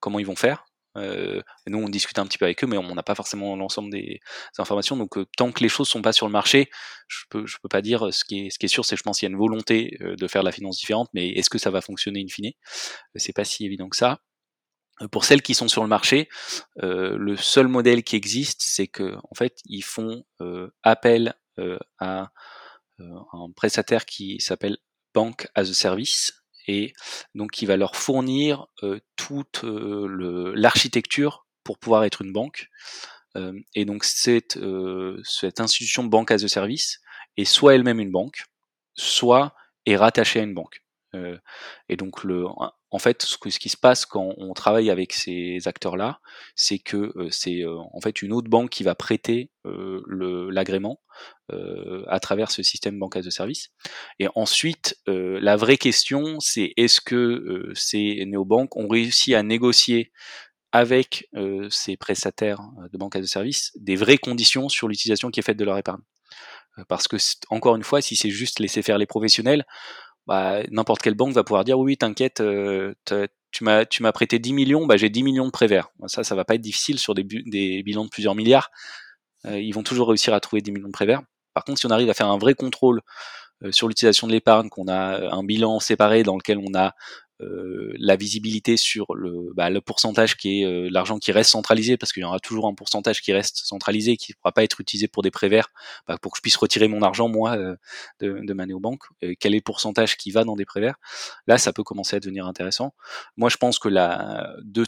[0.00, 0.64] comment ils vont faire.
[0.96, 3.90] Euh, nous, on discute un petit peu avec eux, mais on n'a pas forcément l'ensemble
[3.90, 4.20] des,
[4.58, 4.96] informations.
[4.96, 6.70] Donc, euh, tant que les choses sont pas sur le marché,
[7.08, 8.12] je peux, je peux pas dire.
[8.12, 9.96] Ce qui est, ce qui est sûr, c'est je pense qu'il y a une volonté
[10.00, 12.52] euh, de faire de la finance différente, mais est-ce que ça va fonctionner in fine?
[13.14, 14.20] C'est pas si évident que ça.
[15.12, 16.28] Pour celles qui sont sur le marché,
[16.76, 20.24] le seul modèle qui existe, c'est que en fait, ils font
[20.82, 21.34] appel
[21.98, 22.28] à
[22.98, 24.76] un prestataire qui s'appelle
[25.14, 26.39] Bank as a Service,
[26.70, 26.92] et
[27.34, 28.66] donc qui va leur fournir
[29.16, 32.68] toute l'architecture pour pouvoir être une banque.
[33.74, 34.58] Et donc cette,
[35.24, 37.00] cette institution banque as a service
[37.36, 38.44] est soit elle-même une banque,
[38.94, 39.54] soit
[39.86, 40.84] est rattachée à une banque.
[41.88, 42.46] et donc le,
[42.92, 46.20] en fait, ce, qui se passe quand on travaille avec ces acteurs-là,
[46.56, 51.00] c'est que c'est en fait une autre banque qui va prêter l'agrément
[51.48, 53.68] à travers ce système bancaire de service.
[54.18, 60.10] Et ensuite, la vraie question, c'est est-ce que ces néobanques ont réussi à négocier
[60.72, 61.28] avec
[61.70, 62.60] ces prestataires
[62.92, 66.02] de bancaire de service des vraies conditions sur l'utilisation qui est faite de leur épargne?
[66.88, 67.16] Parce que
[67.50, 69.64] encore une fois, si c'est juste laisser faire les professionnels,
[70.26, 72.94] bah, n'importe quelle banque va pouvoir dire oui, t'inquiète, euh,
[73.50, 75.88] tu m'as tu m'as prêté 10 millions, bah, j'ai 10 millions de prévers.
[76.06, 78.70] Ça, ça va pas être difficile sur des, bilans de plusieurs milliards.
[79.46, 81.22] Euh, ils vont toujours réussir à trouver 10 millions de prévers.
[81.54, 83.00] Par contre, si on arrive à faire un vrai contrôle
[83.64, 86.94] euh, sur l'utilisation de l'épargne, qu'on a un bilan séparé dans lequel on a
[87.42, 91.96] euh, la visibilité sur le, bah, le pourcentage qui est euh, l'argent qui reste centralisé,
[91.96, 94.80] parce qu'il y aura toujours un pourcentage qui reste centralisé, qui ne pourra pas être
[94.80, 95.68] utilisé pour des prévers,
[96.06, 97.76] bah, pour que je puisse retirer mon argent, moi, euh,
[98.20, 99.04] de, de ma néobanque.
[99.38, 100.96] quel est le pourcentage qui va dans des prévers
[101.46, 102.94] Là, ça peut commencer à devenir intéressant.
[103.36, 104.84] Moi, je pense que la, de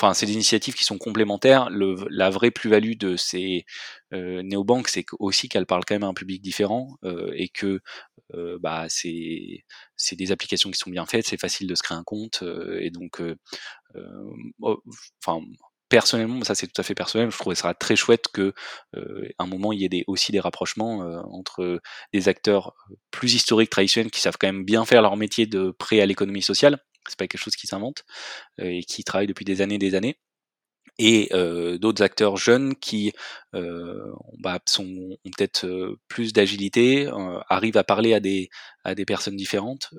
[0.00, 1.70] enfin, c'est des initiatives qui sont complémentaires.
[1.70, 3.64] Le, la vraie plus-value de ces
[4.12, 7.80] euh, néobanques, c'est aussi qu'elles parlent quand même à un public différent euh, et que
[8.34, 9.64] euh, bah, c'est
[10.12, 12.90] des applications qui sont bien faites, c'est facile de se créer un compte euh, et
[12.90, 13.36] donc, euh,
[14.60, 14.82] oh,
[15.24, 15.44] enfin.
[15.88, 18.52] personnellement, ça c'est tout à fait personnel, je trouverais ça très chouette que
[19.38, 20.98] un moment il y ait des, aussi des rapprochements
[21.32, 21.80] entre
[22.12, 22.74] des acteurs
[23.10, 26.42] plus historiques, traditionnels, qui savent quand même bien faire leur métier de prêt à l'économie
[26.42, 26.78] sociale,
[27.10, 28.04] c'est pas quelque chose qui s'invente
[28.58, 30.18] et qui travaille depuis des années et des années
[30.98, 33.12] et euh, d'autres acteurs jeunes qui
[33.54, 38.50] euh, bah, ont peut-être plus d'agilité, euh, arrivent à parler à des,
[38.84, 39.90] à des personnes différentes.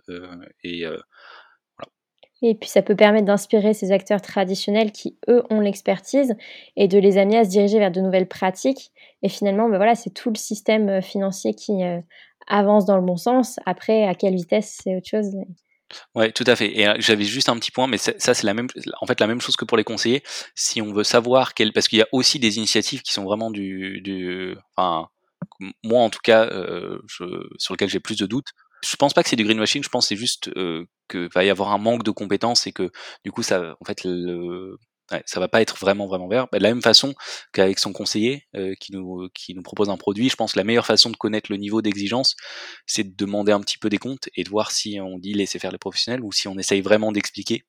[2.41, 6.35] et puis ça peut permettre d'inspirer ces acteurs traditionnels qui, eux, ont l'expertise
[6.75, 8.91] et de les amener à se diriger vers de nouvelles pratiques.
[9.23, 11.81] Et finalement, bah, voilà, c'est tout le système financier qui
[12.47, 13.59] avance dans le bon sens.
[13.65, 15.35] Après, à quelle vitesse, c'est autre chose.
[16.15, 16.77] Ouais, tout à fait.
[16.77, 18.67] Et euh, j'avais juste un petit point, mais ça, c'est la même,
[19.01, 20.23] en fait, la même chose que pour les conseillers.
[20.55, 23.51] Si on veut savoir quel, parce qu'il y a aussi des initiatives qui sont vraiment
[23.51, 25.09] du, du, enfin,
[25.83, 27.25] moi en tout cas, euh, je,
[27.57, 28.49] sur lequel j'ai plus de doutes.
[28.83, 29.83] Je pense pas que c'est du greenwashing.
[29.83, 32.91] Je pense c'est juste euh, que va y avoir un manque de compétences et que
[33.25, 34.77] du coup ça, en fait, le,
[35.11, 36.47] Ouais, ça va pas être vraiment vraiment vert.
[36.51, 37.15] Bah, de la même façon
[37.51, 40.63] qu'avec son conseiller euh, qui nous qui nous propose un produit, je pense que la
[40.63, 42.35] meilleure façon de connaître le niveau d'exigence,
[42.85, 45.59] c'est de demander un petit peu des comptes et de voir si on dit laisser
[45.59, 47.63] faire les professionnels ou si on essaye vraiment d'expliquer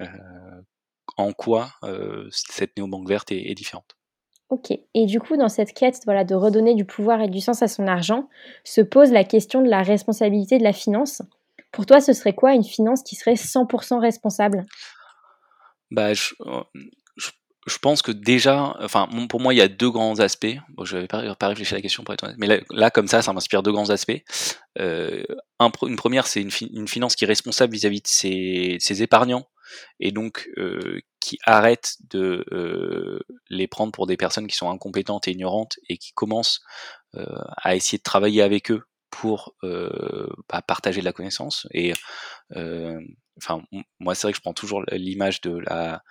[0.00, 0.06] euh,
[1.16, 3.96] en quoi euh, cette néobanque verte est, est, différente.
[4.50, 4.70] Ok.
[4.94, 7.68] Et du coup, dans cette quête voilà, de redonner du pouvoir et du sens à
[7.68, 8.28] son argent,
[8.64, 11.22] se pose la question de la responsabilité de la finance.
[11.72, 14.64] Pour toi, ce serait quoi une finance qui serait 100% responsable?
[15.90, 16.34] Bah, je,
[17.66, 20.56] je, pense que déjà, enfin, pour moi, il y a deux grands aspects.
[20.70, 23.08] Bon, je n'avais pas, pas, réfléchi à la question pour être honnête, mais là, comme
[23.08, 24.22] ça, ça m'inspire deux grands aspects.
[24.78, 25.22] Euh,
[25.58, 29.48] un, une première, c'est une, une, finance qui est responsable vis-à-vis de ses, ses, épargnants
[30.00, 33.18] et donc euh, qui arrête de euh,
[33.50, 36.60] les prendre pour des personnes qui sont incompétentes et ignorantes et qui commence
[37.16, 37.24] euh,
[37.56, 41.92] à essayer de travailler avec eux pour euh, bah, partager de la connaissance et
[42.56, 43.00] euh,
[43.38, 43.62] enfin,
[44.00, 46.02] moi, c'est vrai que je prends toujours l'image de la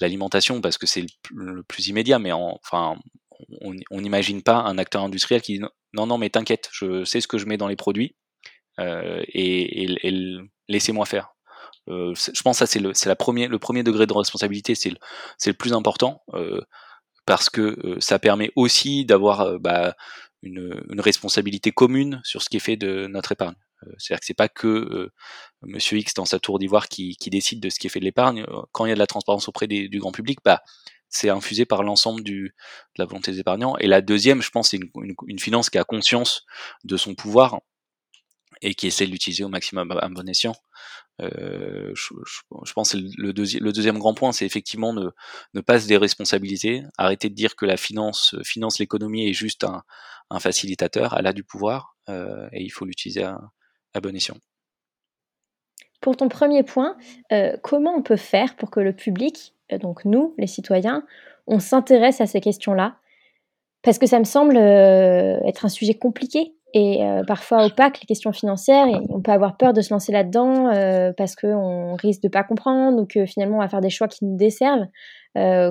[0.00, 2.96] l'alimentation parce que c'est le, plus immédiat, mais enfin,
[3.60, 7.28] on n'imagine pas un acteur industriel qui dit non, non, mais t'inquiète, je sais ce
[7.28, 8.16] que je mets dans les produits
[8.80, 9.86] euh, et,
[10.68, 11.34] laissez-moi faire.
[11.88, 14.98] Euh, je pense que ça c'est le, premier, le premier degré de responsabilité, c'est le,
[15.46, 16.60] le plus important euh,
[17.24, 19.94] parce que ça permet aussi d'avoir bah,
[20.42, 23.54] une, une responsabilité commune sur ce qui est fait de notre épargne.
[23.84, 25.12] Euh, c'est-à-dire que c'est pas que euh,
[25.62, 28.04] Monsieur X dans sa tour d'ivoire qui, qui, décide de ce qui est fait de
[28.04, 28.44] l'épargne.
[28.48, 30.62] Euh, quand il y a de la transparence auprès des, du grand public, bah
[31.08, 32.50] c'est infusé par l'ensemble de
[32.96, 33.76] la volonté des épargnants.
[33.78, 36.44] Et la deuxième, je pense, c'est une, une, une, finance qui a conscience
[36.84, 37.60] de son pouvoir
[38.60, 40.54] et qui essaie de l'utiliser au maximum à bon escient.
[41.20, 42.14] Euh, je,
[42.64, 45.10] je, pense que le, deuxi le deuxième grand point, c'est effectivement ne,
[45.54, 49.82] ne pas se déresponsabiliser, arrêter de dire que la finance finance l'économie est juste un,
[50.30, 53.40] un, facilitateur, elle a du pouvoir euh, et il faut l'utiliser à,
[56.00, 56.96] Pour ton premier point,
[57.32, 61.04] euh, comment on peut faire pour que le public, euh, donc nous, les citoyens,
[61.46, 62.96] on s'intéresse à ces questions-là?
[63.82, 68.30] Parce que ça me semble euh, être un sujet compliqué et parfois opaque, les questions
[68.30, 70.70] financières, et on peut avoir peur de se lancer là-dedans
[71.16, 74.26] parce qu'on risque de pas comprendre ou que finalement on va faire des choix qui
[74.26, 74.84] nous desservent.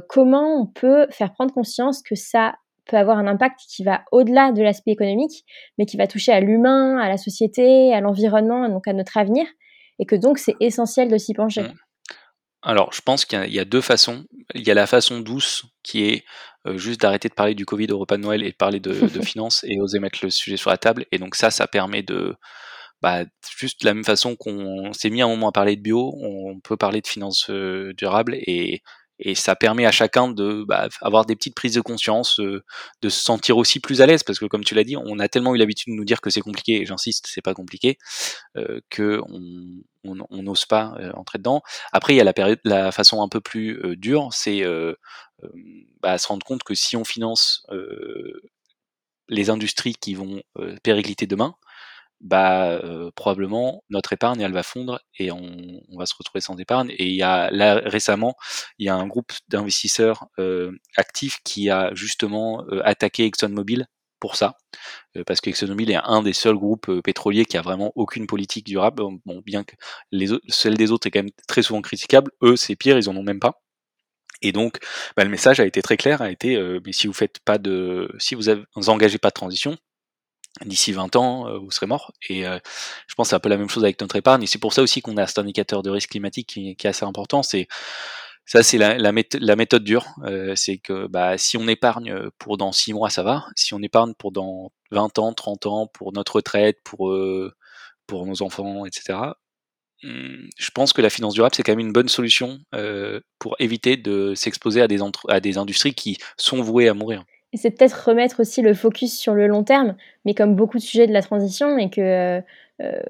[0.09, 2.55] Comment on peut faire prendre conscience que ça
[2.87, 5.45] peut avoir un impact qui va au-delà de l'aspect économique,
[5.77, 9.45] mais qui va toucher à l'humain, à la société, à l'environnement, donc à notre avenir,
[9.99, 11.63] et que donc c'est essentiel de s'y pencher.
[11.63, 11.73] Mmh.
[12.63, 14.25] Alors, je pense qu'il y, a deux façons.
[14.55, 16.25] Il y a la façon douce, qui est
[16.65, 18.91] euh, juste d'arrêter de parler du Covid au repas de Noël et de parler de,
[18.91, 21.05] de finances et oser mettre le sujet sur la table.
[21.11, 22.35] Et donc ça, ça permet de,
[23.01, 23.25] bah,
[23.57, 26.59] juste de la même façon qu'on s'est mis un moment à parler de bio, on
[26.59, 28.81] peut parler de finances durables et
[29.19, 32.63] et ça permet à chacun de bah, avoir des petites prises de conscience, euh,
[33.01, 35.27] de se sentir aussi plus à l'aise, parce que comme tu l'as dit, on a
[35.27, 37.97] tellement eu l'habitude de nous dire que c'est compliqué, et j'insiste, c'est pas compliqué,
[38.57, 39.21] euh, que
[40.03, 41.61] on n'ose pas euh, entrer dedans.
[41.91, 44.63] Après, il y a la période, la façon un peu plus euh, dure, c'est
[46.01, 47.65] bah, se rendre compte que si on finance
[49.29, 50.41] les industries qui vont
[50.83, 51.55] péricliter demain,
[52.21, 56.57] bah euh, probablement notre épargne elle va fondre et on, on, va se retrouver sans
[56.57, 58.35] épargne et il y a là récemment
[58.79, 63.87] il y a un groupe d'investisseurs euh, actifs qui a justement euh, attaqué ExxonMobil
[64.19, 64.57] pour ça
[65.27, 69.03] parce que ExxonMobil est un des seuls groupes pétroliers qui a vraiment aucune politique durable.
[69.25, 69.75] Bon bien que
[70.11, 73.15] les celle des autres est quand même très souvent critiquable eux c'est pire ils en
[73.15, 73.61] ont même pas
[74.43, 74.77] et donc,
[75.15, 78.07] bah, le message a été très clair, a été, mais si vous faites pas de,
[78.19, 79.75] si vous, avez, vous engagez pas de transition,
[80.65, 82.11] d'ici 20 ans, euh, vous serez mort.
[82.29, 82.59] Et euh,
[83.07, 84.43] je pense que c'est un peu la même chose avec notre épargne.
[84.43, 86.89] Et c'est pour ça aussi qu'on a cet indicateur de risque climatique qui, qui est
[86.89, 87.43] assez important.
[87.43, 87.67] C'est
[88.45, 90.07] ça, c'est la, la, la, méthode dure.
[90.23, 93.45] Euh, c'est que bah, si on épargne pour dans 6 mois, ça va.
[93.55, 97.13] Si on épargne pour dans 20 ans, 30 ans, pour notre retraite, pour,
[98.07, 99.19] pour nos enfants, etc.,
[100.03, 102.59] hmm, je pense que la finance durable, c'est quand même une bonne solution
[103.39, 107.25] pour éviter de s'exposer à des, à des industries qui sont vouées à mourir.
[107.53, 109.95] C'est peut-être remettre aussi le focus sur le long terme,
[110.25, 112.41] mais comme beaucoup de sujets de la transition, et que euh,
[112.81, 113.01] euh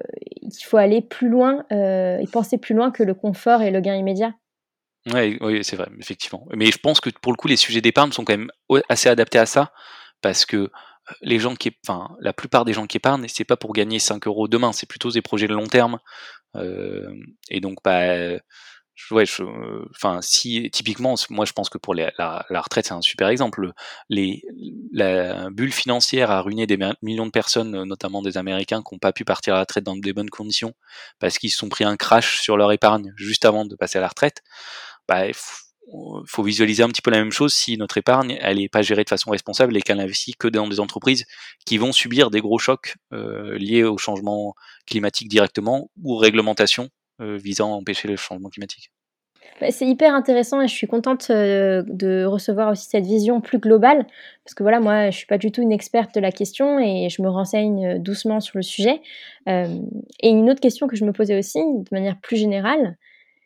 [0.42, 3.80] qu'il faut aller plus loin euh, et penser plus loin que le confort et le
[3.80, 4.34] gain immédiat.
[5.12, 6.46] Ouais, oui, c'est vrai, effectivement.
[6.54, 8.50] Mais je pense que pour le coup, les sujets d'épargne sont quand même
[8.88, 9.72] assez adaptés à ça,
[10.20, 10.70] parce que
[11.22, 14.26] les gens qui, enfin, la plupart des gens qui épargnent, c'est pas pour gagner 5
[14.26, 15.98] euros demain, c'est plutôt des projets de long terme.
[17.50, 18.38] Et donc, bah,
[19.10, 19.42] ouais, je,
[19.90, 23.72] enfin, si typiquement, moi, je pense que pour la, la, retraite, c'est un super exemple.
[24.08, 24.42] Les,
[24.92, 29.12] la bulle financière a ruiné des millions de personnes, notamment des Américains, qui n'ont pas
[29.12, 30.74] pu partir à la retraite dans des bonnes conditions
[31.18, 34.00] parce qu'ils se sont pris un crash sur leur épargne juste avant de passer à
[34.00, 34.42] la retraite.
[35.08, 35.34] Bah, il
[36.26, 39.04] faut visualiser un petit peu la même chose si notre épargne elle est pas gérée
[39.04, 41.24] de façon responsable et qu'elle investit que dans des entreprises
[41.64, 44.54] qui vont subir des gros chocs euh, liés au changement
[44.86, 48.90] climatique directement ou réglementation euh, visant à empêcher le changement climatique.
[49.60, 53.58] Bah, c'est hyper intéressant et je suis contente euh, de recevoir aussi cette vision plus
[53.58, 54.06] globale
[54.44, 57.08] parce que voilà, moi je suis pas du tout une experte de la question et
[57.08, 59.00] je me renseigne euh, doucement sur le sujet.
[59.46, 62.96] et une autre question que je me posais aussi de manière plus générale,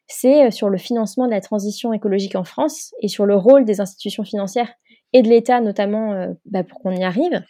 [0.06, 3.80] c'est sur le financement de la transition écologique en France et sur le rôle des
[3.80, 4.70] institutions financières
[5.14, 7.42] et de l'État notamment bah, pour qu'on y arrive.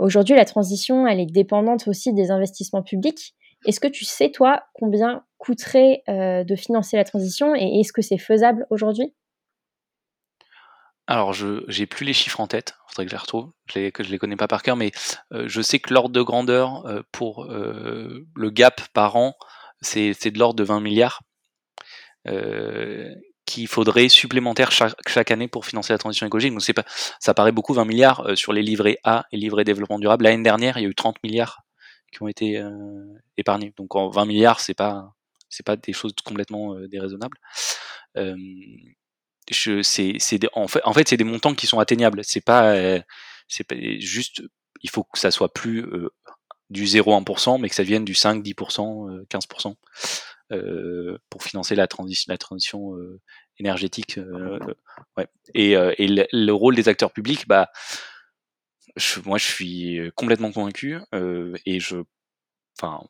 [0.00, 3.34] Aujourd'hui, la transition, elle est dépendante aussi des investissements publics
[3.64, 8.00] est-ce que tu sais, toi, combien coûterait euh, de financer la transition et est-ce que
[8.00, 9.12] c'est faisable aujourd'hui?
[11.08, 13.78] Alors, je j'ai plus les chiffres en tête, il faudrait que je les retrouve, je
[13.80, 14.92] les, que je les connais pas par cœur, mais
[15.32, 19.34] euh, je sais que l'ordre de grandeur euh, pour le gap par an,
[19.80, 21.22] c'est de l'ordre de 20 milliards
[23.44, 26.52] qu'il faudrait supplémentaire chaque, année pour financer la transition écologique.
[26.52, 26.84] Donc, pas,
[27.18, 30.22] ça paraît beaucoup 20 milliards sur les livrets A et livrets développement durable.
[30.22, 31.64] L'année dernière, il y a eu 30 milliards
[32.12, 32.64] qui ont été
[33.36, 33.74] épargnés.
[33.76, 35.12] Donc en 20 milliards, c'est pas
[35.52, 37.38] c'est pas des choses complètement euh, déraisonnables.
[38.16, 38.36] Euh,
[39.50, 42.22] je, c'est, c'est en fait, en fait, c'est des montants qui sont atteignables.
[42.24, 42.74] C'est pas,
[43.48, 44.42] c'est pas juste,
[44.82, 45.84] il faut que ça soit plus
[46.70, 49.74] du 0,1%, mais que ça vienne du 5, 10%, 15%
[50.52, 52.96] euh, pour financer la transition, la transition
[53.58, 54.20] énergétique.
[55.16, 55.26] ouais.
[55.54, 57.68] Et, et le, le, rôle des acteurs publics, bah,
[59.24, 61.96] moi, je suis complètement convaincu euh, et je,
[62.78, 63.02] enfin,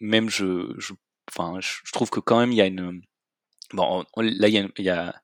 [0.00, 0.92] même je, je,
[1.36, 3.02] enfin, je trouve que quand même il y a une,
[3.72, 5.14] bon, là il y a,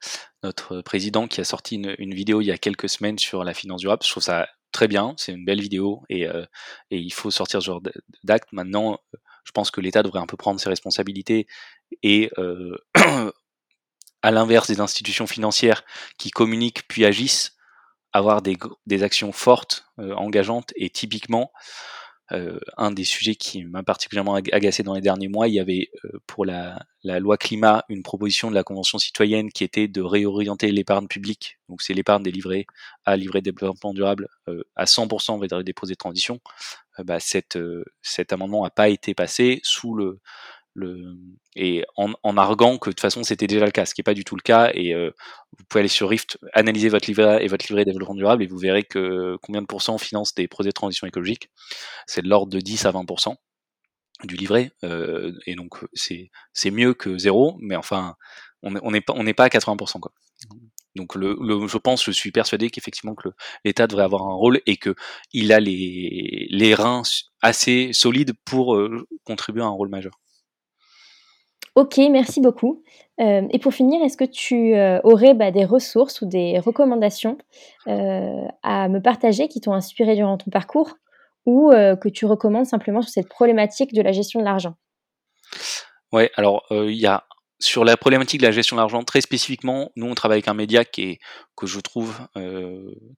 [0.42, 3.80] notre président qui a sorti une, vidéo il y a quelques semaines sur la finance
[3.80, 4.02] durable.
[4.04, 6.44] Je trouve ça très bien, c'est une belle vidéo et, euh,
[6.90, 7.82] il faut sortir ce genre
[8.24, 8.52] d'acte.
[8.52, 8.98] Maintenant,
[9.44, 11.46] je pense que l'État devrait un peu prendre ses responsabilités
[12.02, 12.76] et euh,
[14.22, 15.84] à l'inverse des institutions financières
[16.18, 17.56] qui communiquent puis agissent,
[18.12, 21.52] avoir des, des actions fortes, euh, engageantes, et typiquement,
[22.32, 25.90] euh, un des sujets qui m'a particulièrement agacé dans les derniers mois, il y avait
[26.04, 30.02] euh, pour la, la, loi climat une proposition de la Convention citoyenne qui était de
[30.02, 32.66] réorienter l'épargne publique, donc c'est l'épargne des livrets
[33.04, 34.28] à livret développement durable
[34.74, 36.40] à 100% vers des projets de transition.
[36.98, 37.58] Bah, cette,
[38.02, 40.20] cet amendement n'a pas été passé sous le,
[40.76, 41.16] le,
[41.56, 44.14] et en, arguant que de toute façon c'était déjà le cas, ce qui n'est pas
[44.14, 44.70] du tout le cas.
[44.74, 45.10] Et euh,
[45.58, 48.46] vous pouvez aller sur Rift, analyser votre livret et votre livret de développement durable et
[48.46, 51.50] vous verrez que combien de pourcents finance des projets de transition écologique.
[52.06, 53.36] C'est de l'ordre de 10 à 20%
[54.24, 54.70] du livret.
[54.84, 58.16] Euh, et donc c'est c'est mieux que zéro, mais enfin
[58.62, 60.12] on n'est pas on n'est pas à 80% quoi.
[60.94, 61.36] Donc le,
[61.68, 63.28] je pense, je suis persuadé qu'effectivement que
[63.64, 64.94] l'État devrait avoir un rôle et que
[65.32, 67.02] il a les, les reins
[67.42, 68.78] assez solide pour
[69.24, 70.18] contribuer à un rôle majeur.
[71.76, 72.82] Ok, merci beaucoup.
[73.18, 74.74] et pour finir, est-ce que tu
[75.04, 77.36] aurais bah, des ressources ou des recommandations
[77.86, 80.96] à me partager qui t'ont inspiré durant ton parcours
[81.44, 84.74] ou que tu recommandes simplement sur cette problématique de la gestion de l'argent?
[86.12, 87.24] Ouais, alors il y a
[87.58, 90.54] sur la problématique de la gestion de l'argent, très spécifiquement, nous on travaille avec un
[90.54, 91.18] média qui est,
[91.56, 92.18] que je trouve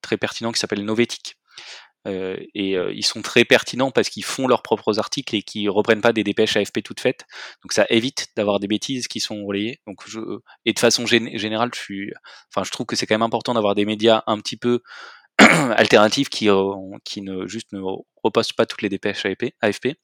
[0.03, 1.37] très pertinent, qui s'appelle Novetic.
[2.07, 5.69] Euh, et euh, ils sont très pertinents parce qu'ils font leurs propres articles et qui
[5.69, 7.25] reprennent pas des dépêches AFP toutes faites.
[7.63, 9.81] Donc ça évite d'avoir des bêtises qui sont relayées.
[9.87, 10.21] Donc je,
[10.65, 12.13] et de façon générale, je suis,
[12.53, 14.81] enfin je trouve que c'est quand même important d'avoir des médias un petit peu
[15.39, 16.75] alternatifs qui, euh,
[17.05, 17.81] qui ne juste ne
[18.23, 19.25] repostent pas toutes les dépêches
[19.61, 19.95] AFP.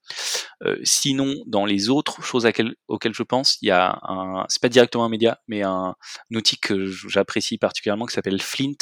[0.62, 2.46] Euh, sinon, dans les autres choses
[2.88, 5.94] auxquelles je pense, il y a un, c'est pas directement un média, mais un,
[6.30, 8.76] un outil que j'apprécie particulièrement qui s'appelle Flint,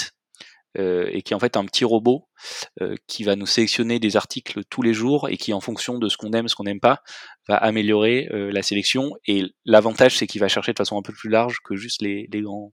[0.78, 2.26] euh, et qui est en fait un petit robot
[2.80, 6.08] euh, qui va nous sélectionner des articles tous les jours et qui en fonction de
[6.08, 7.02] ce qu'on aime, ce qu'on n'aime pas,
[7.46, 9.12] va améliorer euh, la sélection.
[9.26, 12.26] Et l'avantage c'est qu'il va chercher de façon un peu plus large que juste les,
[12.32, 12.72] les grands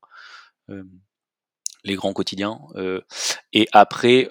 [1.83, 2.59] les grands quotidiens.
[3.53, 4.29] et après,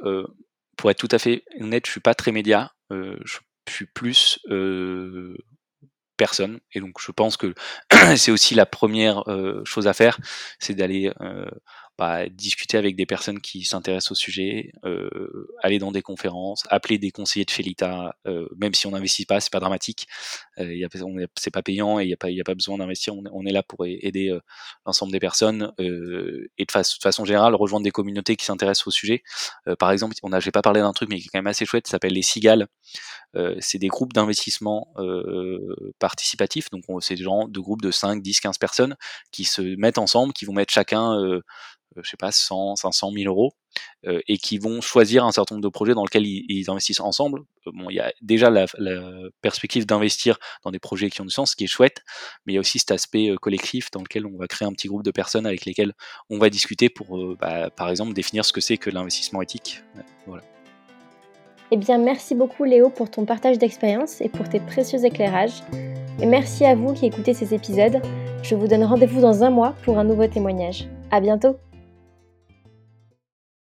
[0.76, 2.70] pour être tout à fait honnête, je suis pas très média.
[2.90, 3.38] je
[3.68, 4.38] suis plus
[6.16, 6.60] personne.
[6.74, 7.54] Et donc je pense que
[8.16, 9.24] c'est aussi la première
[9.64, 10.20] chose à faire,
[10.60, 11.12] c'est d'aller
[11.98, 16.96] bah, discuter avec des personnes qui s'intéressent au sujet, euh, aller dans des conférences, appeler
[16.96, 20.06] des conseillers de Felita, euh, même si on n'investit pas, c'est pas dramatique,
[20.60, 23.46] euh, c'est pas payant et il n'y a pas, y a pas besoin d'investir, on,
[23.46, 24.40] est là pour aider euh,
[24.86, 29.22] l'ensemble des personnes euh, et de, façon générale rejoindre des communautés qui s'intéressent au sujet.
[29.78, 31.66] Par exemple, on a, j'ai pas parlé d'un truc mais qui est quand même assez
[31.66, 32.66] chouette, ça s'appelle les Cigales.
[33.60, 34.88] c'est des groupes d'investissement
[35.98, 38.96] participatifs, donc c'est des gens de groupes de 5, 10, 15 personnes
[39.32, 41.40] qui se mettent ensemble, qui vont mettre chacun
[41.96, 43.54] je sais pas, 100, 500 000 euros,
[44.06, 47.40] euh, et qui vont choisir un certain nombre de projets dans lesquels ils, investissent ensemble.
[47.66, 48.66] Euh, bon, il y a déjà la,
[49.42, 52.02] perspective d'investir dans des projets qui ont du sens, ce qui est chouette,
[52.44, 54.88] mais il y a aussi cet aspect collectif dans lequel on va créer un petit
[54.88, 55.92] groupe de personnes avec lesquelles
[56.30, 59.82] on va discuter pour, bah, par exemple, définir ce que c'est que l'investissement éthique.
[60.26, 60.42] Voilà.
[61.70, 65.62] Eh bien, merci beaucoup Léo pour ton partage d'expérience et pour tes précieux éclairages.
[66.20, 68.00] Et merci à vous qui écoutez ces épisodes.
[68.42, 70.88] Je vous donne rendez-vous dans un mois pour un nouveau témoignage.
[71.10, 71.67] À bientôt!